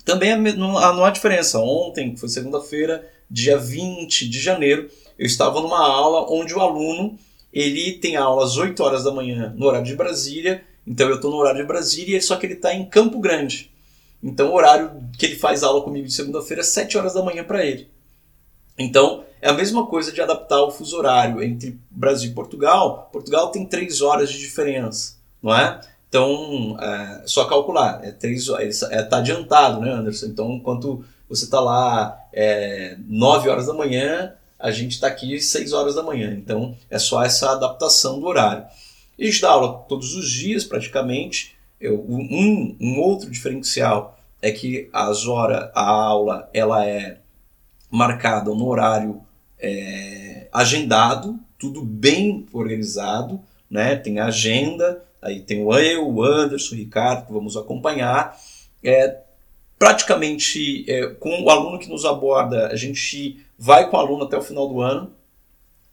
Também 0.03 0.35
não, 0.35 0.73
não 0.73 1.05
há 1.05 1.09
diferença. 1.11 1.59
Ontem, 1.59 2.13
que 2.13 2.19
foi 2.19 2.29
segunda-feira, 2.29 3.09
dia 3.29 3.57
20 3.57 4.27
de 4.27 4.39
janeiro, 4.39 4.89
eu 5.17 5.25
estava 5.25 5.61
numa 5.61 5.79
aula 5.79 6.29
onde 6.29 6.53
o 6.53 6.59
aluno 6.59 7.17
ele 7.51 7.93
tem 7.93 8.15
aula 8.15 8.43
às 8.43 8.57
8 8.57 8.81
horas 8.83 9.03
da 9.03 9.11
manhã 9.11 9.53
no 9.55 9.67
horário 9.67 9.85
de 9.85 9.95
Brasília 9.95 10.63
então 10.85 11.09
eu 11.09 11.15
estou 11.15 11.31
no 11.31 11.37
horário 11.37 11.61
de 11.61 11.67
Brasília, 11.67 12.21
só 12.21 12.35
que 12.35 12.45
ele 12.45 12.53
está 12.53 12.73
em 12.73 12.85
Campo 12.85 13.19
Grande. 13.19 13.71
Então 14.21 14.49
o 14.49 14.53
horário 14.53 14.91
que 15.17 15.25
ele 15.25 15.35
faz 15.35 15.63
aula 15.63 15.81
comigo 15.81 16.07
de 16.07 16.13
segunda-feira 16.13 16.61
é 16.61 16.65
7 16.65 16.97
horas 16.97 17.13
da 17.13 17.23
manhã 17.23 17.43
para 17.43 17.65
ele. 17.65 17.87
Então 18.77 19.23
é 19.41 19.49
a 19.49 19.53
mesma 19.53 19.85
coisa 19.85 20.11
de 20.11 20.21
adaptar 20.21 20.61
o 20.63 20.71
fuso 20.71 20.97
horário 20.97 21.43
entre 21.43 21.79
Brasil 21.91 22.31
e 22.31 22.33
Portugal. 22.33 23.09
Portugal 23.11 23.51
tem 23.51 23.65
3 23.65 24.01
horas 24.01 24.31
de 24.31 24.39
diferença, 24.39 25.17
não 25.41 25.55
é? 25.55 25.81
Então 26.07 26.77
é 26.79 27.23
só 27.25 27.45
calcular, 27.45 27.99
é 28.03 28.11
três, 28.11 28.47
está 28.47 28.93
é, 28.93 29.01
tá 29.01 29.17
adiantado, 29.17 29.79
né, 29.81 29.91
Anderson? 29.91 30.27
Então 30.27 30.51
enquanto 30.51 31.03
você 31.27 31.45
está 31.45 31.59
lá 31.59 32.17
é, 32.31 32.95
9 33.07 33.49
horas 33.49 33.65
da 33.65 33.73
manhã, 33.73 34.33
a 34.59 34.71
gente 34.71 34.91
está 34.91 35.07
aqui 35.07 35.39
6 35.41 35.73
horas 35.73 35.95
da 35.95 36.03
manhã. 36.03 36.33
Então 36.33 36.77
é 36.89 36.99
só 36.99 37.23
essa 37.23 37.51
adaptação 37.51 38.19
do 38.19 38.27
horário. 38.27 38.65
A 39.19 39.23
gente 39.23 39.41
dá 39.41 39.49
aula 39.49 39.83
todos 39.87 40.15
os 40.15 40.29
dias, 40.29 40.63
praticamente. 40.63 41.55
Eu, 41.79 41.99
um, 42.07 42.77
um 42.79 42.99
outro 43.01 43.29
diferencial 43.29 44.17
é 44.41 44.51
que 44.51 44.89
as 44.93 45.25
horas, 45.25 45.69
a 45.75 45.83
aula 45.83 46.49
ela 46.53 46.85
é 46.85 47.17
marcada 47.93 48.49
no 48.49 48.67
horário 48.67 49.21
é, 49.59 50.47
agendado, 50.51 51.39
tudo 51.59 51.83
bem 51.83 52.45
organizado, 52.51 53.39
né? 53.69 53.95
Tem 53.95 54.19
a 54.19 54.25
agenda, 54.25 55.03
aí 55.21 55.41
tem 55.41 55.59
eu, 55.59 56.09
o 56.09 56.23
Anderson, 56.23 56.73
o 56.73 56.77
Ricardo, 56.77 57.27
que 57.27 57.31
vamos 57.31 57.55
acompanhar. 57.55 58.35
É, 58.83 59.19
praticamente 59.77 60.89
é, 60.89 61.07
com 61.07 61.43
o 61.43 61.49
aluno 61.51 61.77
que 61.77 61.87
nos 61.87 62.03
aborda, 62.03 62.67
a 62.67 62.75
gente 62.75 63.39
vai 63.59 63.87
com 63.87 63.95
o 63.95 63.99
aluno 63.99 64.23
até 64.23 64.35
o 64.35 64.41
final 64.41 64.67
do 64.67 64.81
ano. 64.81 65.13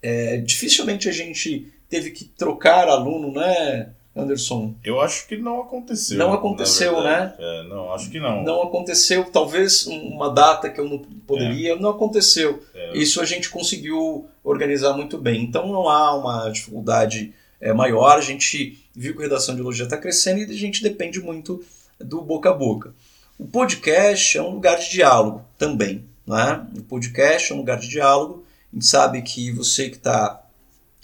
É, 0.03 0.39
dificilmente 0.39 1.07
a 1.07 1.13
gente 1.13 1.71
teve 1.87 2.13
que 2.13 2.25
trocar 2.25 2.89
aluno, 2.89 3.31
né, 3.31 3.91
Anderson? 4.15 4.75
Eu 4.85 5.01
acho 5.01 5.27
que 5.29 5.37
não 5.37 5.61
aconteceu. 5.61 6.19
Não 6.19 6.33
aconteceu, 6.33 7.03
né? 7.03 7.33
É, 7.39 7.63
não, 7.65 7.93
acho 7.93 8.11
que 8.11 8.19
não. 8.19 8.43
Não 8.43 8.63
aconteceu, 8.63 9.25
talvez 9.25 9.87
uma 9.87 10.29
data 10.31 10.69
que 10.69 10.81
eu 10.81 10.89
não 10.89 10.99
poderia, 10.99 11.75
é. 11.75 11.79
não 11.79 11.91
aconteceu. 11.91 12.63
É. 12.75 12.97
Isso 12.97 13.21
a 13.21 13.25
gente 13.25 13.49
conseguiu 13.49 14.29
organizar 14.43 14.95
muito 14.95 15.17
bem. 15.17 15.45
Então 15.45 15.69
não 15.69 15.89
há 15.89 16.15
uma 16.17 16.51
dificuldade 16.51 17.33
é, 17.61 17.73
maior. 17.73 18.19
A 18.19 18.21
gente 18.21 18.79
viu 18.95 19.15
que 19.15 19.21
a 19.21 19.25
redação 19.25 19.55
de 19.55 19.61
elogia 19.61 19.85
está 19.85 19.97
crescendo 19.97 20.41
e 20.41 20.55
a 20.55 20.59
gente 20.59 20.83
depende 20.83 21.21
muito 21.21 21.63
do 22.01 22.21
boca 22.21 22.51
a 22.51 22.55
boca. 22.55 22.93
O 23.39 23.47
podcast 23.47 24.37
é 24.37 24.43
um 24.43 24.51
lugar 24.51 24.79
de 24.79 24.91
diálogo 24.91 25.45
também. 25.57 26.05
Né? 26.27 26.67
O 26.77 26.83
podcast 26.83 27.53
é 27.53 27.55
um 27.55 27.59
lugar 27.59 27.79
de 27.79 27.89
diálogo. 27.89 28.45
A 28.73 28.77
gente 28.77 28.87
sabe 28.87 29.23
que 29.23 29.53
você 29.53 29.89
que 29.89 29.97
está 29.97 30.43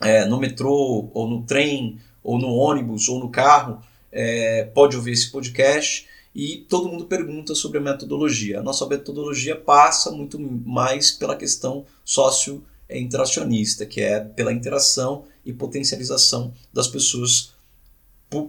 é, 0.01 0.25
no 0.25 0.39
metrô, 0.39 1.09
ou 1.15 1.29
no 1.29 1.43
trem, 1.43 1.99
ou 2.27 2.39
no 2.39 2.49
ônibus, 2.49 3.09
ou 3.09 3.21
no 3.21 3.31
carro, 3.31 3.81
é, 4.11 4.65
pode 4.75 4.97
ouvir 4.97 5.13
esse 5.13 5.31
podcast 5.31 6.09
e 6.35 6.67
todo 6.69 6.89
mundo 6.89 7.07
pergunta 7.07 7.55
sobre 7.55 7.79
a 7.79 7.81
metodologia. 7.81 8.59
A 8.59 8.63
nossa 8.63 8.85
metodologia 8.85 9.55
passa 9.55 10.11
muito 10.11 10.39
mais 10.39 11.13
pela 11.13 11.37
questão 11.37 11.87
socio-interacionista, 12.05 13.87
que 13.87 14.01
é 14.01 14.19
pela 14.19 14.53
interação 14.53 15.25
e 15.45 15.53
potencialização 15.53 16.53
das 16.73 16.89
pessoas 16.89 17.55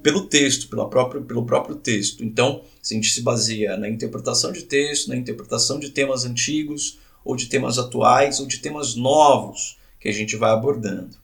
pelo 0.01 0.25
texto, 0.25 0.69
pela 0.69 0.89
própria, 0.89 1.21
pelo 1.21 1.45
próprio 1.45 1.75
texto. 1.75 2.25
Então, 2.25 2.63
a 2.83 2.93
gente 2.93 3.11
se 3.11 3.21
baseia 3.21 3.77
na 3.77 3.87
interpretação 3.87 4.51
de 4.51 4.63
texto, 4.63 5.09
na 5.09 5.15
interpretação 5.15 5.79
de 5.79 5.91
temas 5.91 6.25
antigos, 6.25 6.97
ou 7.23 7.35
de 7.35 7.45
temas 7.45 7.77
atuais, 7.77 8.39
ou 8.39 8.47
de 8.47 8.57
temas 8.57 8.95
novos 8.95 9.77
que 9.99 10.09
a 10.09 10.11
gente 10.11 10.35
vai 10.35 10.49
abordando 10.49 11.15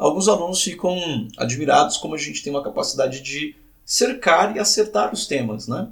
alguns 0.00 0.28
alunos 0.28 0.62
ficam 0.62 1.28
admirados 1.36 1.98
como 1.98 2.14
a 2.14 2.18
gente 2.18 2.42
tem 2.42 2.52
uma 2.52 2.62
capacidade 2.62 3.20
de 3.20 3.54
cercar 3.84 4.56
e 4.56 4.58
acertar 4.58 5.12
os 5.12 5.26
temas, 5.26 5.68
né? 5.68 5.88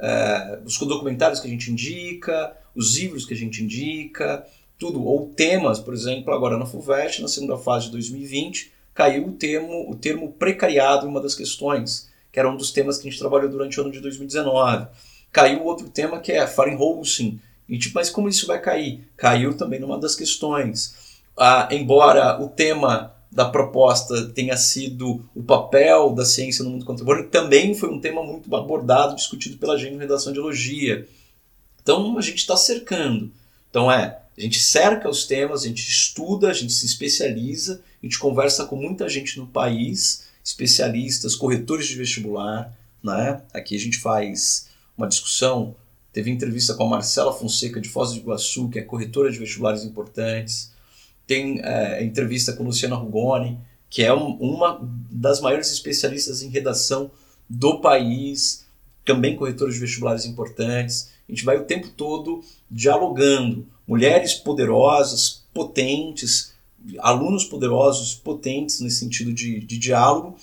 É, 0.00 0.58
os 0.64 0.76
documentários 0.78 1.38
que 1.38 1.46
a 1.46 1.50
gente 1.50 1.70
indica, 1.70 2.56
os 2.74 2.96
livros 2.96 3.24
que 3.24 3.34
a 3.34 3.36
gente 3.36 3.62
indica, 3.62 4.44
tudo, 4.78 5.04
ou 5.04 5.28
temas, 5.28 5.78
por 5.78 5.94
exemplo, 5.94 6.34
agora 6.34 6.58
na 6.58 6.66
FUVEST, 6.66 7.22
na 7.22 7.28
segunda 7.28 7.56
fase 7.56 7.86
de 7.86 7.92
2020, 7.92 8.72
caiu 8.92 9.28
o 9.28 9.32
termo, 9.32 9.88
o 9.88 9.94
termo 9.94 10.32
precariado 10.32 11.06
em 11.06 11.08
uma 11.08 11.20
das 11.20 11.36
questões, 11.36 12.10
que 12.32 12.40
era 12.40 12.50
um 12.50 12.56
dos 12.56 12.72
temas 12.72 12.98
que 12.98 13.06
a 13.06 13.10
gente 13.10 13.20
trabalhou 13.20 13.48
durante 13.48 13.78
o 13.78 13.82
ano 13.84 13.92
de 13.92 14.00
2019. 14.00 14.88
Caiu 15.30 15.64
outro 15.64 15.88
tema 15.88 16.18
que 16.18 16.32
é 16.32 16.46
Fahrenholcim, 16.48 17.40
e 17.68 17.78
tipo, 17.78 17.94
mas 17.94 18.10
como 18.10 18.28
isso 18.28 18.46
vai 18.46 18.60
cair? 18.60 19.08
Caiu 19.16 19.56
também 19.56 19.78
numa 19.78 19.98
das 19.98 20.16
questões. 20.16 21.22
Ah, 21.38 21.68
embora 21.70 22.42
o 22.42 22.48
tema 22.48 23.14
da 23.32 23.46
proposta 23.46 24.28
tenha 24.28 24.56
sido 24.58 25.24
o 25.34 25.42
papel 25.42 26.10
da 26.10 26.24
ciência 26.24 26.62
no 26.62 26.70
mundo 26.70 26.84
contemporâneo, 26.84 27.30
também 27.30 27.74
foi 27.74 27.88
um 27.88 27.98
tema 27.98 28.22
muito 28.22 28.54
abordado, 28.54 29.16
discutido 29.16 29.56
pela 29.56 29.78
gente 29.78 29.94
em 29.94 29.98
redação 29.98 30.34
de 30.34 30.38
elogia. 30.38 31.08
Então 31.82 32.18
a 32.18 32.20
gente 32.20 32.36
está 32.36 32.56
cercando. 32.58 33.32
Então 33.70 33.90
é, 33.90 34.20
a 34.36 34.40
gente 34.40 34.60
cerca 34.60 35.08
os 35.08 35.26
temas, 35.26 35.64
a 35.64 35.68
gente 35.68 35.80
estuda, 35.80 36.50
a 36.50 36.52
gente 36.52 36.74
se 36.74 36.84
especializa, 36.84 37.80
a 38.02 38.06
gente 38.06 38.18
conversa 38.18 38.66
com 38.66 38.76
muita 38.76 39.08
gente 39.08 39.38
no 39.38 39.46
país, 39.46 40.24
especialistas, 40.44 41.34
corretores 41.34 41.86
de 41.86 41.94
vestibular, 41.94 42.76
né? 43.02 43.40
Aqui 43.54 43.74
a 43.74 43.80
gente 43.80 43.98
faz 43.98 44.68
uma 44.96 45.08
discussão, 45.08 45.74
teve 46.12 46.30
entrevista 46.30 46.74
com 46.74 46.84
a 46.84 46.90
Marcela 46.90 47.32
Fonseca 47.32 47.80
de 47.80 47.88
Foz 47.88 48.12
do 48.12 48.18
Iguaçu, 48.18 48.68
que 48.68 48.78
é 48.78 48.82
corretora 48.82 49.32
de 49.32 49.38
vestibulares 49.38 49.84
importantes 49.84 50.71
tem 51.26 51.60
é, 51.62 52.02
entrevista 52.04 52.52
com 52.52 52.64
Luciana 52.64 52.96
Rugoni, 52.96 53.58
que 53.88 54.02
é 54.02 54.12
um, 54.12 54.36
uma 54.36 54.80
das 55.10 55.40
maiores 55.40 55.70
especialistas 55.70 56.42
em 56.42 56.48
redação 56.48 57.10
do 57.48 57.80
país, 57.80 58.66
também 59.04 59.36
corretores 59.36 59.74
de 59.74 59.80
vestibulares 59.80 60.24
importantes. 60.24 61.10
A 61.28 61.32
gente 61.32 61.44
vai 61.44 61.58
o 61.58 61.64
tempo 61.64 61.88
todo 61.88 62.42
dialogando. 62.70 63.66
Mulheres 63.86 64.34
poderosas, 64.34 65.42
potentes, 65.52 66.52
alunos 66.98 67.44
poderosos, 67.44 68.14
potentes 68.14 68.80
nesse 68.80 69.00
sentido 69.00 69.32
de, 69.32 69.60
de 69.60 69.78
diálogo. 69.78 70.36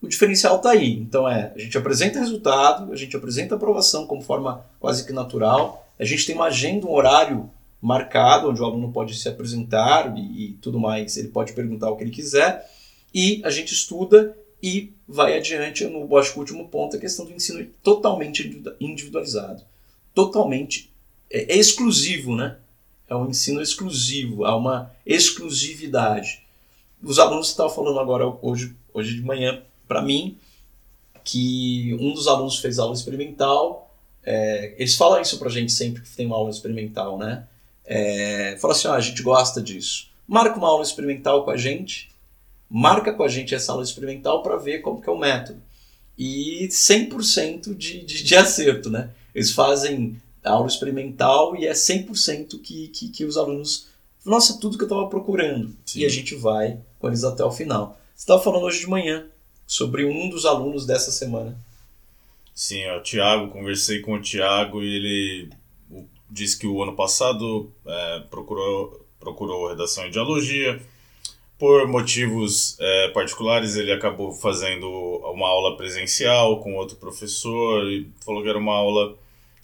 O 0.00 0.08
diferencial 0.08 0.56
está 0.56 0.70
aí. 0.70 0.92
Então 0.92 1.28
é, 1.28 1.52
a 1.54 1.58
gente 1.58 1.76
apresenta 1.76 2.18
resultado, 2.18 2.92
a 2.92 2.96
gente 2.96 3.16
apresenta 3.16 3.54
aprovação 3.54 4.06
como 4.06 4.22
forma 4.22 4.64
quase 4.78 5.04
que 5.06 5.12
natural, 5.12 5.86
a 5.98 6.04
gente 6.04 6.26
tem 6.26 6.34
uma 6.34 6.46
agenda, 6.46 6.86
um 6.86 6.92
horário 6.92 7.50
marcado, 7.84 8.48
onde 8.48 8.62
o 8.62 8.64
aluno 8.64 8.90
pode 8.90 9.14
se 9.14 9.28
apresentar 9.28 10.16
e, 10.16 10.46
e, 10.46 10.52
tudo 10.54 10.80
mais, 10.80 11.16
ele 11.16 11.28
pode 11.28 11.52
perguntar 11.52 11.90
o 11.90 11.96
que 11.96 12.04
ele 12.04 12.10
quiser, 12.10 12.68
e 13.12 13.40
a 13.44 13.50
gente 13.50 13.72
estuda 13.72 14.36
e 14.62 14.92
vai 15.06 15.36
adiante. 15.36 15.84
No 15.86 16.16
acho 16.16 16.32
que 16.32 16.38
o 16.38 16.40
último 16.40 16.68
ponto 16.68 16.94
é 16.94 16.98
a 16.98 17.00
questão 17.00 17.24
do 17.24 17.32
ensino 17.32 17.64
totalmente 17.82 18.64
individualizado, 18.80 19.62
totalmente 20.14 20.90
é, 21.30 21.54
é 21.54 21.56
exclusivo, 21.56 22.34
né? 22.34 22.56
É 23.06 23.14
um 23.14 23.28
ensino 23.28 23.60
exclusivo, 23.60 24.46
há 24.46 24.56
uma 24.56 24.90
exclusividade. 25.04 26.42
Os 27.02 27.18
alunos 27.18 27.48
estavam 27.48 27.74
falando 27.74 28.00
agora 28.00 28.26
hoje, 28.40 28.74
hoje 28.94 29.14
de 29.14 29.22
manhã 29.22 29.62
para 29.86 30.00
mim 30.00 30.38
que 31.22 31.94
um 32.00 32.12
dos 32.12 32.28
alunos 32.28 32.58
fez 32.58 32.78
aula 32.78 32.94
experimental. 32.94 33.94
É, 34.22 34.74
eles 34.78 34.94
falam 34.94 35.20
isso 35.20 35.38
para 35.38 35.50
gente 35.50 35.72
sempre 35.72 36.02
que 36.02 36.08
tem 36.16 36.26
uma 36.26 36.36
aula 36.36 36.50
experimental, 36.50 37.18
né? 37.18 37.46
É, 37.84 38.56
fala 38.60 38.72
assim: 38.72 38.88
ó, 38.88 38.94
a 38.94 39.00
gente 39.00 39.22
gosta 39.22 39.60
disso. 39.60 40.08
Marca 40.26 40.56
uma 40.56 40.68
aula 40.68 40.82
experimental 40.82 41.44
com 41.44 41.50
a 41.50 41.56
gente, 41.56 42.10
marca 42.68 43.12
com 43.12 43.22
a 43.22 43.28
gente 43.28 43.54
essa 43.54 43.72
aula 43.72 43.84
experimental 43.84 44.42
para 44.42 44.56
ver 44.56 44.80
como 44.80 45.00
que 45.00 45.08
é 45.08 45.12
o 45.12 45.18
método. 45.18 45.60
E 46.16 46.68
100% 46.70 47.76
de, 47.76 48.04
de, 48.04 48.22
de 48.22 48.36
acerto, 48.36 48.88
né? 48.88 49.10
Eles 49.34 49.50
fazem 49.50 50.16
aula 50.44 50.66
experimental 50.66 51.56
e 51.56 51.66
é 51.66 51.72
100% 51.72 52.60
que, 52.60 52.88
que, 52.88 53.08
que 53.08 53.24
os 53.24 53.36
alunos. 53.36 53.88
Nossa, 54.24 54.58
tudo 54.58 54.78
que 54.78 54.84
eu 54.84 54.88
estava 54.88 55.06
procurando. 55.08 55.74
Sim. 55.84 56.00
E 56.00 56.06
a 56.06 56.08
gente 56.08 56.34
vai 56.34 56.78
com 56.98 57.08
eles 57.08 57.24
até 57.24 57.44
o 57.44 57.50
final. 57.50 57.98
Você 58.14 58.22
estava 58.22 58.42
falando 58.42 58.62
hoje 58.62 58.80
de 58.80 58.88
manhã 58.88 59.26
sobre 59.66 60.04
um 60.04 60.28
dos 60.28 60.46
alunos 60.46 60.86
dessa 60.86 61.10
semana. 61.10 61.56
Sim, 62.54 62.80
é 62.80 62.96
o 62.96 63.02
Tiago. 63.02 63.50
Conversei 63.50 64.00
com 64.00 64.14
o 64.14 64.22
Tiago 64.22 64.82
e 64.82 64.96
ele 64.96 65.50
disse 66.34 66.58
que 66.58 66.66
o 66.66 66.82
ano 66.82 66.94
passado 66.94 67.70
é, 67.86 68.20
procurou, 68.28 69.06
procurou 69.20 69.68
redação 69.68 70.04
em 70.04 70.10
dialogia. 70.10 70.82
Por 71.56 71.86
motivos 71.86 72.76
é, 72.80 73.08
particulares, 73.10 73.76
ele 73.76 73.92
acabou 73.92 74.32
fazendo 74.32 74.88
uma 75.32 75.48
aula 75.48 75.76
presencial 75.76 76.60
com 76.60 76.74
outro 76.74 76.96
professor 76.96 77.84
e 77.84 78.10
falou 78.24 78.42
que 78.42 78.48
era 78.48 78.58
uma 78.58 78.74
aula 78.74 79.16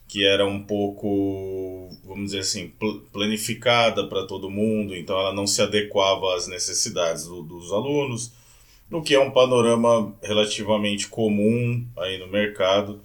que 0.06 0.24
era 0.24 0.46
um 0.46 0.62
pouco, 0.62 1.88
vamos 2.04 2.26
dizer 2.26 2.40
assim, 2.40 2.72
planificada 3.12 4.06
para 4.08 4.26
todo 4.26 4.50
mundo, 4.50 4.96
então 4.96 5.18
ela 5.18 5.32
não 5.32 5.46
se 5.46 5.62
adequava 5.62 6.34
às 6.34 6.48
necessidades 6.48 7.26
do, 7.26 7.42
dos 7.42 7.72
alunos, 7.72 8.32
o 8.90 9.02
que 9.02 9.14
é 9.14 9.20
um 9.20 9.30
panorama 9.30 10.12
relativamente 10.20 11.06
comum 11.06 11.86
aí 11.96 12.18
no 12.18 12.26
mercado 12.26 13.00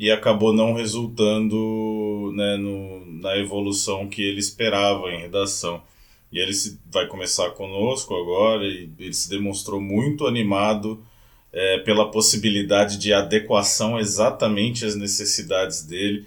e 0.00 0.10
acabou 0.10 0.50
não 0.54 0.72
resultando 0.72 2.32
né, 2.34 2.56
no, 2.56 3.04
na 3.20 3.36
evolução 3.36 4.08
que 4.08 4.22
ele 4.22 4.40
esperava 4.40 5.10
em 5.10 5.20
redação. 5.20 5.82
E 6.32 6.38
ele 6.38 6.54
se, 6.54 6.80
vai 6.90 7.06
começar 7.06 7.50
conosco 7.50 8.14
agora 8.14 8.64
e 8.64 8.88
ele 8.98 9.12
se 9.12 9.28
demonstrou 9.28 9.78
muito 9.78 10.26
animado 10.26 11.04
é, 11.52 11.80
pela 11.80 12.10
possibilidade 12.10 12.96
de 12.96 13.12
adequação 13.12 13.98
exatamente 13.98 14.86
às 14.86 14.96
necessidades 14.96 15.82
dele. 15.82 16.24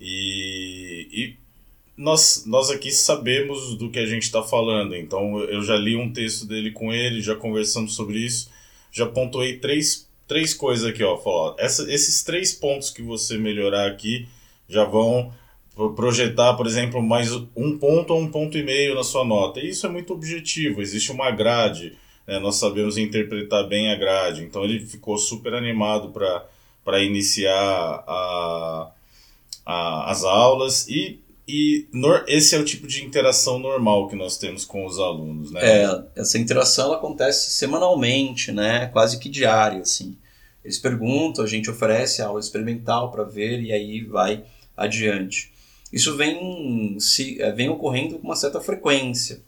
E, 0.00 1.06
e 1.12 1.36
nós, 1.96 2.42
nós 2.44 2.70
aqui 2.70 2.90
sabemos 2.90 3.76
do 3.76 3.88
que 3.88 4.00
a 4.00 4.06
gente 4.06 4.24
está 4.24 4.42
falando, 4.42 4.96
então 4.96 5.38
eu 5.42 5.62
já 5.62 5.76
li 5.76 5.94
um 5.94 6.12
texto 6.12 6.44
dele 6.44 6.72
com 6.72 6.92
ele, 6.92 7.22
já 7.22 7.36
conversamos 7.36 7.94
sobre 7.94 8.18
isso, 8.18 8.50
já 8.90 9.06
pontuei 9.06 9.58
três 9.58 10.10
três 10.32 10.54
coisas 10.54 10.86
aqui, 10.86 11.04
ó. 11.04 11.54
Essa, 11.58 11.92
esses 11.92 12.22
três 12.22 12.54
pontos 12.54 12.88
que 12.88 13.02
você 13.02 13.36
melhorar 13.36 13.86
aqui 13.86 14.26
já 14.66 14.82
vão 14.82 15.30
projetar, 15.94 16.54
por 16.54 16.66
exemplo, 16.66 17.02
mais 17.02 17.30
um 17.54 17.78
ponto 17.78 18.14
ou 18.14 18.20
um 18.20 18.30
ponto 18.30 18.56
e 18.56 18.62
meio 18.62 18.94
na 18.94 19.04
sua 19.04 19.26
nota. 19.26 19.60
E 19.60 19.68
isso 19.68 19.86
é 19.86 19.90
muito 19.90 20.14
objetivo, 20.14 20.80
existe 20.80 21.12
uma 21.12 21.30
grade, 21.30 21.98
né? 22.26 22.38
nós 22.38 22.56
sabemos 22.56 22.96
interpretar 22.96 23.68
bem 23.68 23.92
a 23.92 23.96
grade. 23.96 24.42
Então 24.42 24.64
ele 24.64 24.80
ficou 24.80 25.18
super 25.18 25.52
animado 25.52 26.10
para 26.82 27.02
iniciar 27.02 28.02
a, 28.06 28.90
a, 29.66 30.10
as 30.10 30.24
aulas 30.24 30.88
e 30.88 31.20
e 31.46 31.88
esse 32.28 32.54
é 32.54 32.58
o 32.58 32.64
tipo 32.64 32.86
de 32.86 33.04
interação 33.04 33.58
normal 33.58 34.08
que 34.08 34.14
nós 34.14 34.38
temos 34.38 34.64
com 34.64 34.86
os 34.86 34.98
alunos, 35.00 35.50
né? 35.50 35.60
É, 35.62 36.04
essa 36.14 36.38
interação 36.38 36.92
acontece 36.92 37.50
semanalmente, 37.50 38.52
né? 38.52 38.86
Quase 38.86 39.18
que 39.18 39.28
diária, 39.28 39.80
assim. 39.80 40.16
Eles 40.64 40.78
perguntam, 40.78 41.44
a 41.44 41.48
gente 41.48 41.70
oferece 41.70 42.22
aula 42.22 42.40
experimental 42.40 43.10
para 43.10 43.24
ver 43.24 43.60
e 43.60 43.72
aí 43.72 44.04
vai 44.04 44.44
adiante. 44.76 45.52
Isso 45.92 46.16
vem, 46.16 46.96
se, 46.98 47.40
é, 47.40 47.52
vem 47.52 47.68
ocorrendo 47.68 48.18
com 48.18 48.26
uma 48.26 48.36
certa 48.36 48.60
frequência. 48.60 49.42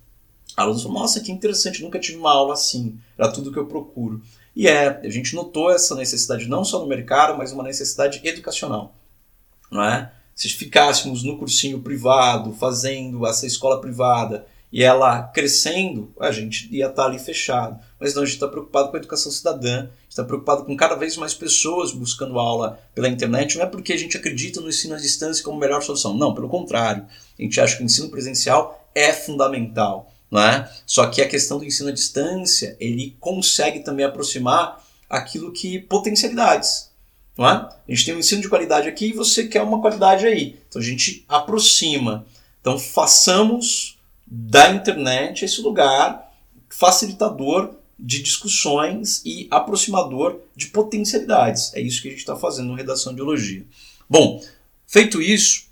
Alunos 0.56 0.82
falam, 0.82 1.00
nossa, 1.00 1.20
que 1.20 1.32
interessante, 1.32 1.82
nunca 1.82 1.98
tive 1.98 2.18
uma 2.18 2.32
aula 2.32 2.54
assim, 2.54 2.98
era 3.18 3.32
tudo 3.32 3.50
que 3.50 3.58
eu 3.58 3.66
procuro. 3.66 4.22
E 4.54 4.68
é, 4.68 5.00
a 5.00 5.08
gente 5.08 5.34
notou 5.34 5.70
essa 5.70 5.96
necessidade 5.96 6.46
não 6.46 6.64
só 6.64 6.78
no 6.78 6.86
mercado, 6.86 7.36
mas 7.36 7.52
uma 7.52 7.62
necessidade 7.62 8.20
educacional. 8.22 8.94
Não 9.70 9.82
é? 9.82 10.12
Se 10.34 10.48
ficássemos 10.48 11.22
no 11.22 11.38
cursinho 11.38 11.80
privado, 11.80 12.52
fazendo 12.52 13.26
essa 13.26 13.46
escola 13.46 13.80
privada, 13.80 14.46
e 14.74 14.82
ela 14.82 15.22
crescendo, 15.22 16.12
a 16.18 16.32
gente 16.32 16.68
ia 16.74 16.88
estar 16.88 17.04
ali 17.04 17.16
fechado. 17.16 17.78
Mas 18.00 18.12
não, 18.12 18.24
a 18.24 18.26
gente 18.26 18.34
está 18.34 18.48
preocupado 18.48 18.90
com 18.90 18.96
a 18.96 18.98
educação 18.98 19.30
cidadã, 19.30 19.86
está 20.10 20.24
preocupado 20.24 20.64
com 20.64 20.76
cada 20.76 20.96
vez 20.96 21.16
mais 21.16 21.32
pessoas 21.32 21.92
buscando 21.92 22.40
aula 22.40 22.80
pela 22.92 23.08
internet. 23.08 23.56
Não 23.56 23.62
é 23.62 23.68
porque 23.68 23.92
a 23.92 23.96
gente 23.96 24.16
acredita 24.16 24.60
no 24.60 24.68
ensino 24.68 24.96
à 24.96 24.98
distância 24.98 25.44
como 25.44 25.60
melhor 25.60 25.80
solução. 25.80 26.12
Não, 26.12 26.34
pelo 26.34 26.48
contrário. 26.48 27.06
A 27.38 27.42
gente 27.42 27.60
acha 27.60 27.76
que 27.76 27.84
o 27.84 27.86
ensino 27.86 28.10
presencial 28.10 28.84
é 28.92 29.12
fundamental. 29.12 30.12
Não 30.28 30.42
é? 30.42 30.68
Só 30.84 31.06
que 31.06 31.22
a 31.22 31.28
questão 31.28 31.58
do 31.58 31.64
ensino 31.64 31.90
à 31.90 31.92
distância, 31.92 32.76
ele 32.80 33.16
consegue 33.20 33.78
também 33.78 34.04
aproximar 34.04 34.84
aquilo 35.08 35.52
que 35.52 35.78
potencialidades. 35.78 36.90
Não 37.38 37.48
é? 37.48 37.52
A 37.52 37.78
gente 37.86 38.06
tem 38.06 38.16
um 38.16 38.18
ensino 38.18 38.42
de 38.42 38.48
qualidade 38.48 38.88
aqui 38.88 39.10
e 39.10 39.12
você 39.12 39.46
quer 39.46 39.62
uma 39.62 39.80
qualidade 39.80 40.26
aí. 40.26 40.58
Então 40.68 40.82
a 40.82 40.84
gente 40.84 41.24
aproxima. 41.28 42.26
Então 42.60 42.76
façamos 42.76 43.93
da 44.36 44.70
internet 44.70 45.44
esse 45.44 45.60
lugar 45.60 46.32
facilitador 46.68 47.74
de 47.96 48.20
discussões 48.20 49.22
e 49.24 49.46
aproximador 49.48 50.40
de 50.56 50.66
potencialidades. 50.66 51.72
É 51.74 51.80
isso 51.80 52.02
que 52.02 52.08
a 52.08 52.10
gente 52.10 52.20
está 52.20 52.34
fazendo 52.34 52.68
no 52.68 52.74
Redação 52.74 53.14
de 53.14 53.20
Elogia. 53.20 53.64
Bom, 54.10 54.42
feito 54.86 55.22
isso, 55.22 55.66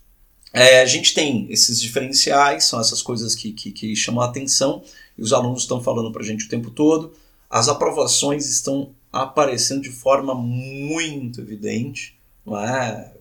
é, 0.52 0.80
a 0.80 0.86
gente 0.86 1.12
tem 1.12 1.46
esses 1.50 1.80
diferenciais, 1.80 2.64
são 2.64 2.80
essas 2.80 3.02
coisas 3.02 3.34
que, 3.34 3.52
que, 3.52 3.72
que 3.72 3.96
chamam 3.96 4.22
a 4.22 4.26
atenção 4.28 4.82
e 5.18 5.22
os 5.22 5.32
alunos 5.32 5.62
estão 5.62 5.82
falando 5.82 6.12
para 6.12 6.22
a 6.22 6.24
gente 6.24 6.46
o 6.46 6.48
tempo 6.48 6.70
todo. 6.70 7.12
As 7.50 7.68
aprovações 7.68 8.48
estão 8.48 8.94
aparecendo 9.12 9.82
de 9.82 9.90
forma 9.90 10.34
muito 10.34 11.40
evidente, 11.40 12.16
não 12.46 12.58
é? 12.58 13.12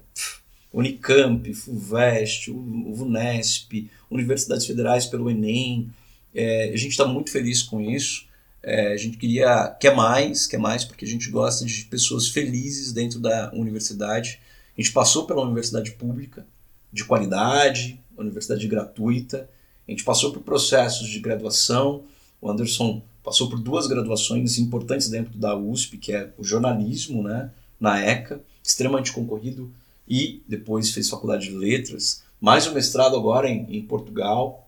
Unicamp, 0.73 1.53
FUVEST, 1.53 2.49
o 2.51 2.93
VUNESP, 2.93 3.89
universidades 4.09 4.65
federais 4.65 5.05
pelo 5.05 5.29
Enem. 5.29 5.91
É, 6.33 6.71
a 6.73 6.77
gente 6.77 6.91
está 6.91 7.05
muito 7.05 7.31
feliz 7.31 7.61
com 7.61 7.81
isso. 7.81 8.25
É, 8.63 8.93
a 8.93 8.97
gente 8.97 9.17
queria 9.17 9.67
quer 9.79 9.95
mais, 9.95 10.47
quer 10.47 10.59
mais, 10.59 10.85
porque 10.85 11.03
a 11.03 11.07
gente 11.07 11.29
gosta 11.29 11.65
de 11.65 11.83
pessoas 11.85 12.29
felizes 12.29 12.93
dentro 12.93 13.19
da 13.19 13.51
universidade. 13.53 14.39
A 14.77 14.81
gente 14.81 14.93
passou 14.93 15.25
pela 15.25 15.41
universidade 15.41 15.91
pública, 15.91 16.45
de 16.91 17.03
qualidade, 17.03 17.99
universidade 18.17 18.67
gratuita. 18.67 19.49
A 19.87 19.91
gente 19.91 20.03
passou 20.03 20.31
por 20.31 20.41
processos 20.41 21.07
de 21.09 21.19
graduação. 21.19 22.03
O 22.39 22.49
Anderson 22.49 23.01
passou 23.23 23.49
por 23.49 23.59
duas 23.59 23.87
graduações 23.87 24.57
importantes 24.57 25.09
dentro 25.09 25.37
da 25.37 25.55
USP, 25.55 25.97
que 25.97 26.13
é 26.13 26.31
o 26.37 26.43
jornalismo, 26.43 27.23
né, 27.23 27.51
na 27.79 27.99
ECA, 27.99 28.41
extremamente 28.63 29.11
concorrido, 29.11 29.71
e 30.07 30.41
depois 30.47 30.91
fez 30.91 31.09
faculdade 31.09 31.47
de 31.47 31.55
letras, 31.55 32.23
mais 32.39 32.67
um 32.67 32.73
mestrado 32.73 33.15
agora 33.15 33.49
em, 33.49 33.65
em 33.69 33.81
Portugal, 33.81 34.67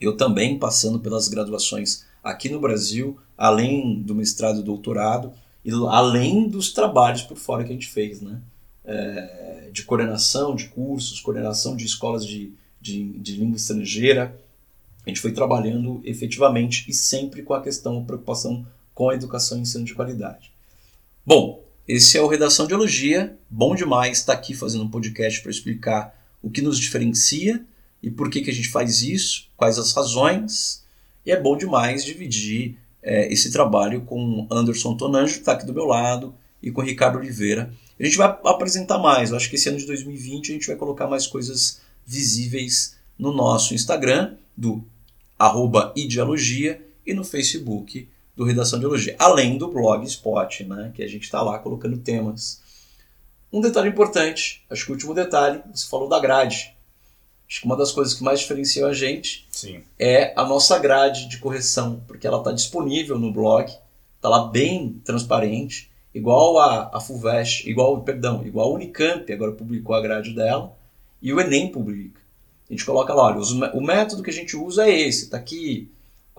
eu 0.00 0.16
também 0.16 0.58
passando 0.58 0.98
pelas 0.98 1.28
graduações 1.28 2.04
aqui 2.24 2.48
no 2.48 2.60
Brasil, 2.60 3.18
além 3.36 4.00
do 4.00 4.14
mestrado 4.14 4.60
e 4.60 4.62
doutorado, 4.62 5.32
e 5.64 5.70
além 5.88 6.48
dos 6.48 6.72
trabalhos 6.72 7.22
por 7.22 7.36
fora 7.36 7.62
que 7.62 7.70
a 7.70 7.74
gente 7.74 7.88
fez, 7.88 8.20
né? 8.20 8.40
É, 8.84 9.68
de 9.70 9.82
coordenação 9.84 10.56
de 10.56 10.68
cursos, 10.68 11.20
coordenação 11.20 11.76
de 11.76 11.84
escolas 11.84 12.24
de, 12.24 12.52
de, 12.80 13.12
de 13.18 13.36
língua 13.36 13.56
estrangeira. 13.56 14.34
A 15.06 15.08
gente 15.08 15.20
foi 15.20 15.32
trabalhando 15.32 16.00
efetivamente 16.04 16.84
e 16.88 16.94
sempre 16.94 17.42
com 17.42 17.54
a 17.54 17.62
questão, 17.62 18.00
a 18.00 18.04
preocupação 18.04 18.66
com 18.94 19.10
a 19.10 19.14
educação 19.14 19.58
e 19.58 19.60
ensino 19.62 19.84
de 19.84 19.94
qualidade. 19.94 20.50
Bom, 21.24 21.62
esse 21.92 22.16
é 22.16 22.22
o 22.22 22.28
Redação 22.28 22.68
de 22.68 22.72
Elogia. 22.72 23.36
Bom 23.50 23.74
demais 23.74 24.18
estar 24.18 24.32
aqui 24.32 24.54
fazendo 24.54 24.84
um 24.84 24.88
podcast 24.88 25.42
para 25.42 25.50
explicar 25.50 26.16
o 26.40 26.48
que 26.48 26.62
nos 26.62 26.78
diferencia 26.78 27.64
e 28.00 28.08
por 28.08 28.30
que, 28.30 28.42
que 28.42 28.50
a 28.50 28.54
gente 28.54 28.68
faz 28.68 29.02
isso, 29.02 29.48
quais 29.56 29.76
as 29.76 29.90
razões. 29.90 30.84
E 31.26 31.32
é 31.32 31.40
bom 31.40 31.56
demais 31.56 32.04
dividir 32.04 32.78
é, 33.02 33.32
esse 33.32 33.50
trabalho 33.50 34.02
com 34.02 34.46
Anderson 34.52 34.96
Tonanjo, 34.96 35.32
que 35.34 35.40
está 35.40 35.50
aqui 35.50 35.66
do 35.66 35.74
meu 35.74 35.84
lado, 35.84 36.32
e 36.62 36.70
com 36.70 36.80
Ricardo 36.80 37.18
Oliveira. 37.18 37.74
A 37.98 38.04
gente 38.04 38.16
vai 38.16 38.38
apresentar 38.44 38.98
mais. 38.98 39.30
Eu 39.30 39.36
acho 39.36 39.50
que 39.50 39.56
esse 39.56 39.68
ano 39.68 39.78
de 39.78 39.86
2020 39.86 40.50
a 40.50 40.54
gente 40.54 40.66
vai 40.68 40.76
colocar 40.76 41.08
mais 41.08 41.26
coisas 41.26 41.80
visíveis 42.06 42.94
no 43.18 43.32
nosso 43.32 43.74
Instagram, 43.74 44.36
do 44.56 44.84
arroba 45.36 45.92
ideologia, 45.96 46.80
e 47.04 47.12
no 47.12 47.24
Facebook 47.24 48.06
do 48.40 48.46
Redação 48.46 48.78
de 48.78 48.86
Elogia, 48.86 49.14
além 49.18 49.58
do 49.58 49.68
blog 49.68 50.02
Spot, 50.06 50.60
né, 50.60 50.90
que 50.94 51.02
a 51.02 51.06
gente 51.06 51.24
está 51.24 51.42
lá 51.42 51.58
colocando 51.58 51.98
temas. 51.98 52.62
Um 53.52 53.60
detalhe 53.60 53.90
importante, 53.90 54.64
acho 54.70 54.86
que 54.86 54.90
o 54.90 54.94
último 54.94 55.12
detalhe, 55.12 55.60
você 55.74 55.86
falou 55.86 56.08
da 56.08 56.18
grade. 56.18 56.74
Acho 57.46 57.60
que 57.60 57.66
uma 57.66 57.76
das 57.76 57.92
coisas 57.92 58.14
que 58.14 58.24
mais 58.24 58.40
diferencia 58.40 58.86
a 58.86 58.94
gente 58.94 59.46
Sim. 59.50 59.82
é 59.98 60.32
a 60.34 60.42
nossa 60.42 60.78
grade 60.78 61.28
de 61.28 61.36
correção, 61.36 62.02
porque 62.08 62.26
ela 62.26 62.38
está 62.38 62.50
disponível 62.50 63.18
no 63.18 63.30
blog, 63.30 63.70
está 64.16 64.30
lá 64.30 64.46
bem 64.46 65.02
transparente, 65.04 65.90
igual 66.14 66.56
a, 66.56 66.96
a 66.96 66.98
FUVEST, 66.98 67.68
igual, 67.68 68.00
perdão, 68.00 68.42
igual 68.46 68.70
a 68.70 68.74
Unicamp 68.74 69.30
agora 69.30 69.52
publicou 69.52 69.94
a 69.94 70.00
grade 70.00 70.32
dela, 70.32 70.74
e 71.20 71.30
o 71.30 71.38
Enem 71.38 71.70
publica. 71.70 72.22
A 72.70 72.72
gente 72.72 72.86
coloca 72.86 73.12
lá, 73.12 73.24
olha, 73.24 73.70
o 73.74 73.82
método 73.82 74.22
que 74.22 74.30
a 74.30 74.32
gente 74.32 74.56
usa 74.56 74.88
é 74.88 74.98
esse, 74.98 75.24
está 75.24 75.36
aqui. 75.36 75.90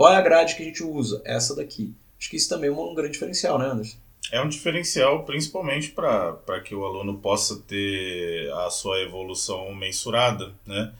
Qual 0.02 0.12
é 0.12 0.16
a 0.16 0.22
grade 0.22 0.56
que 0.56 0.64
a 0.64 0.66
gente 0.66 0.82
usa? 0.82 1.22
Essa 1.24 1.56
daqui. 1.56 1.94
Acho 2.20 2.28
que 2.28 2.36
isso 2.36 2.50
também 2.50 2.72
é 2.72 2.74
um 2.74 2.96
grande 2.96 3.14
diferencial, 3.14 3.60
né, 3.60 3.68
Anderson? 3.68 3.98
É 4.32 4.42
um 4.42 4.50
diferencial 4.50 5.24
principalmente 5.26 5.90
para 5.92 6.60
que 6.66 6.74
o 6.74 6.84
aluno 6.84 7.20
possa 7.20 7.58
ter 7.68 8.52
a 8.52 8.72
sua 8.72 9.00
evolução 9.02 9.76
mensurada, 9.76 10.54
né? 10.66 10.92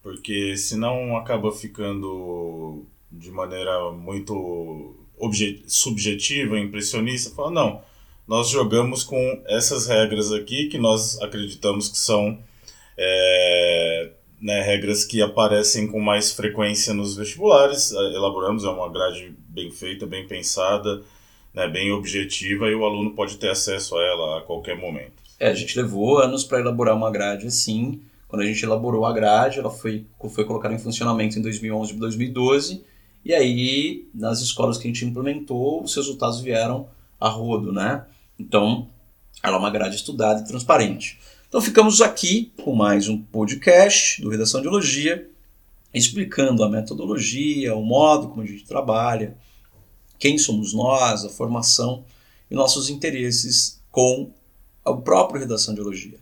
Porque 0.00 0.56
senão 0.56 1.16
acaba 1.16 1.50
ficando 1.50 2.84
de 3.10 3.32
maneira 3.32 3.90
muito 3.90 4.94
subjetiva, 5.66 6.56
impressionista, 6.56 7.34
fala, 7.34 7.50
não, 7.50 7.82
nós 8.28 8.48
jogamos 8.48 9.02
com 9.02 9.42
essas 9.48 9.88
regras 9.88 10.30
aqui 10.30 10.68
que 10.68 10.78
nós 10.78 11.20
acreditamos 11.20 11.88
que 11.88 11.98
são 11.98 12.38
é, 12.96 14.12
né, 14.40 14.62
regras 14.62 15.04
que 15.04 15.22
aparecem 15.22 15.86
com 15.86 16.00
mais 16.00 16.32
frequência 16.32 16.92
nos 16.92 17.16
vestibulares, 17.16 17.92
elaboramos, 17.92 18.64
é 18.64 18.68
uma 18.68 18.90
grade 18.90 19.34
bem 19.48 19.70
feita, 19.70 20.06
bem 20.06 20.26
pensada, 20.26 21.02
né, 21.54 21.66
bem 21.66 21.90
objetiva 21.92 22.68
e 22.68 22.74
o 22.74 22.84
aluno 22.84 23.12
pode 23.12 23.36
ter 23.38 23.50
acesso 23.50 23.96
a 23.96 24.02
ela 24.02 24.38
a 24.38 24.40
qualquer 24.42 24.76
momento. 24.76 25.24
É, 25.38 25.48
a 25.48 25.54
gente 25.54 25.76
levou 25.78 26.18
anos 26.18 26.44
para 26.44 26.60
elaborar 26.60 26.94
uma 26.94 27.10
grade 27.10 27.46
assim. 27.46 28.00
Quando 28.28 28.42
a 28.42 28.46
gente 28.46 28.62
elaborou 28.62 29.04
a 29.06 29.12
grade, 29.12 29.58
ela 29.58 29.70
foi, 29.70 30.04
foi 30.30 30.44
colocada 30.44 30.74
em 30.74 30.78
funcionamento 30.78 31.38
em 31.38 31.42
2011 31.42 31.92
e 31.92 31.96
2012. 31.96 32.84
E 33.24 33.34
aí, 33.34 34.08
nas 34.14 34.40
escolas 34.40 34.78
que 34.78 34.84
a 34.84 34.90
gente 34.90 35.04
implementou, 35.04 35.82
os 35.82 35.94
resultados 35.94 36.40
vieram 36.40 36.88
a 37.20 37.28
rodo, 37.28 37.72
né? 37.72 38.04
Então, 38.38 38.88
ela 39.42 39.56
é 39.56 39.58
uma 39.58 39.70
grade 39.70 39.96
estudada 39.96 40.40
e 40.40 40.44
transparente. 40.44 41.18
Então, 41.48 41.60
ficamos 41.60 42.00
aqui 42.00 42.52
com 42.60 42.74
mais 42.74 43.08
um 43.08 43.22
podcast 43.22 44.20
do 44.20 44.28
Redação 44.28 44.60
de 44.60 44.66
Elogia, 44.66 45.30
explicando 45.94 46.64
a 46.64 46.68
metodologia, 46.68 47.76
o 47.76 47.84
modo 47.84 48.28
como 48.28 48.42
a 48.42 48.46
gente 48.46 48.64
trabalha, 48.64 49.38
quem 50.18 50.38
somos 50.38 50.74
nós, 50.74 51.24
a 51.24 51.28
formação 51.28 52.04
e 52.50 52.54
nossos 52.54 52.90
interesses 52.90 53.80
com 53.92 54.32
o 54.84 54.96
próprio 54.96 55.40
Redação 55.40 55.72
de 55.72 55.80
Elogia. 55.80 56.18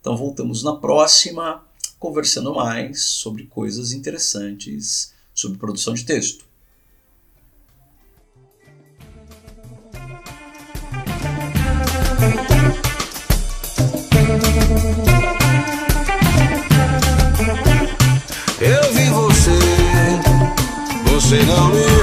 Então 0.00 0.16
voltamos 0.16 0.62
na 0.62 0.76
próxima 0.76 1.66
conversando 1.98 2.54
mais 2.54 3.02
sobre 3.02 3.46
coisas 3.46 3.90
interessantes 3.92 5.12
sobre 5.34 5.58
produção 5.58 5.92
de 5.92 6.04
texto. 6.04 6.47
Você 21.28 21.44
não 21.44 21.68
me 21.68 21.97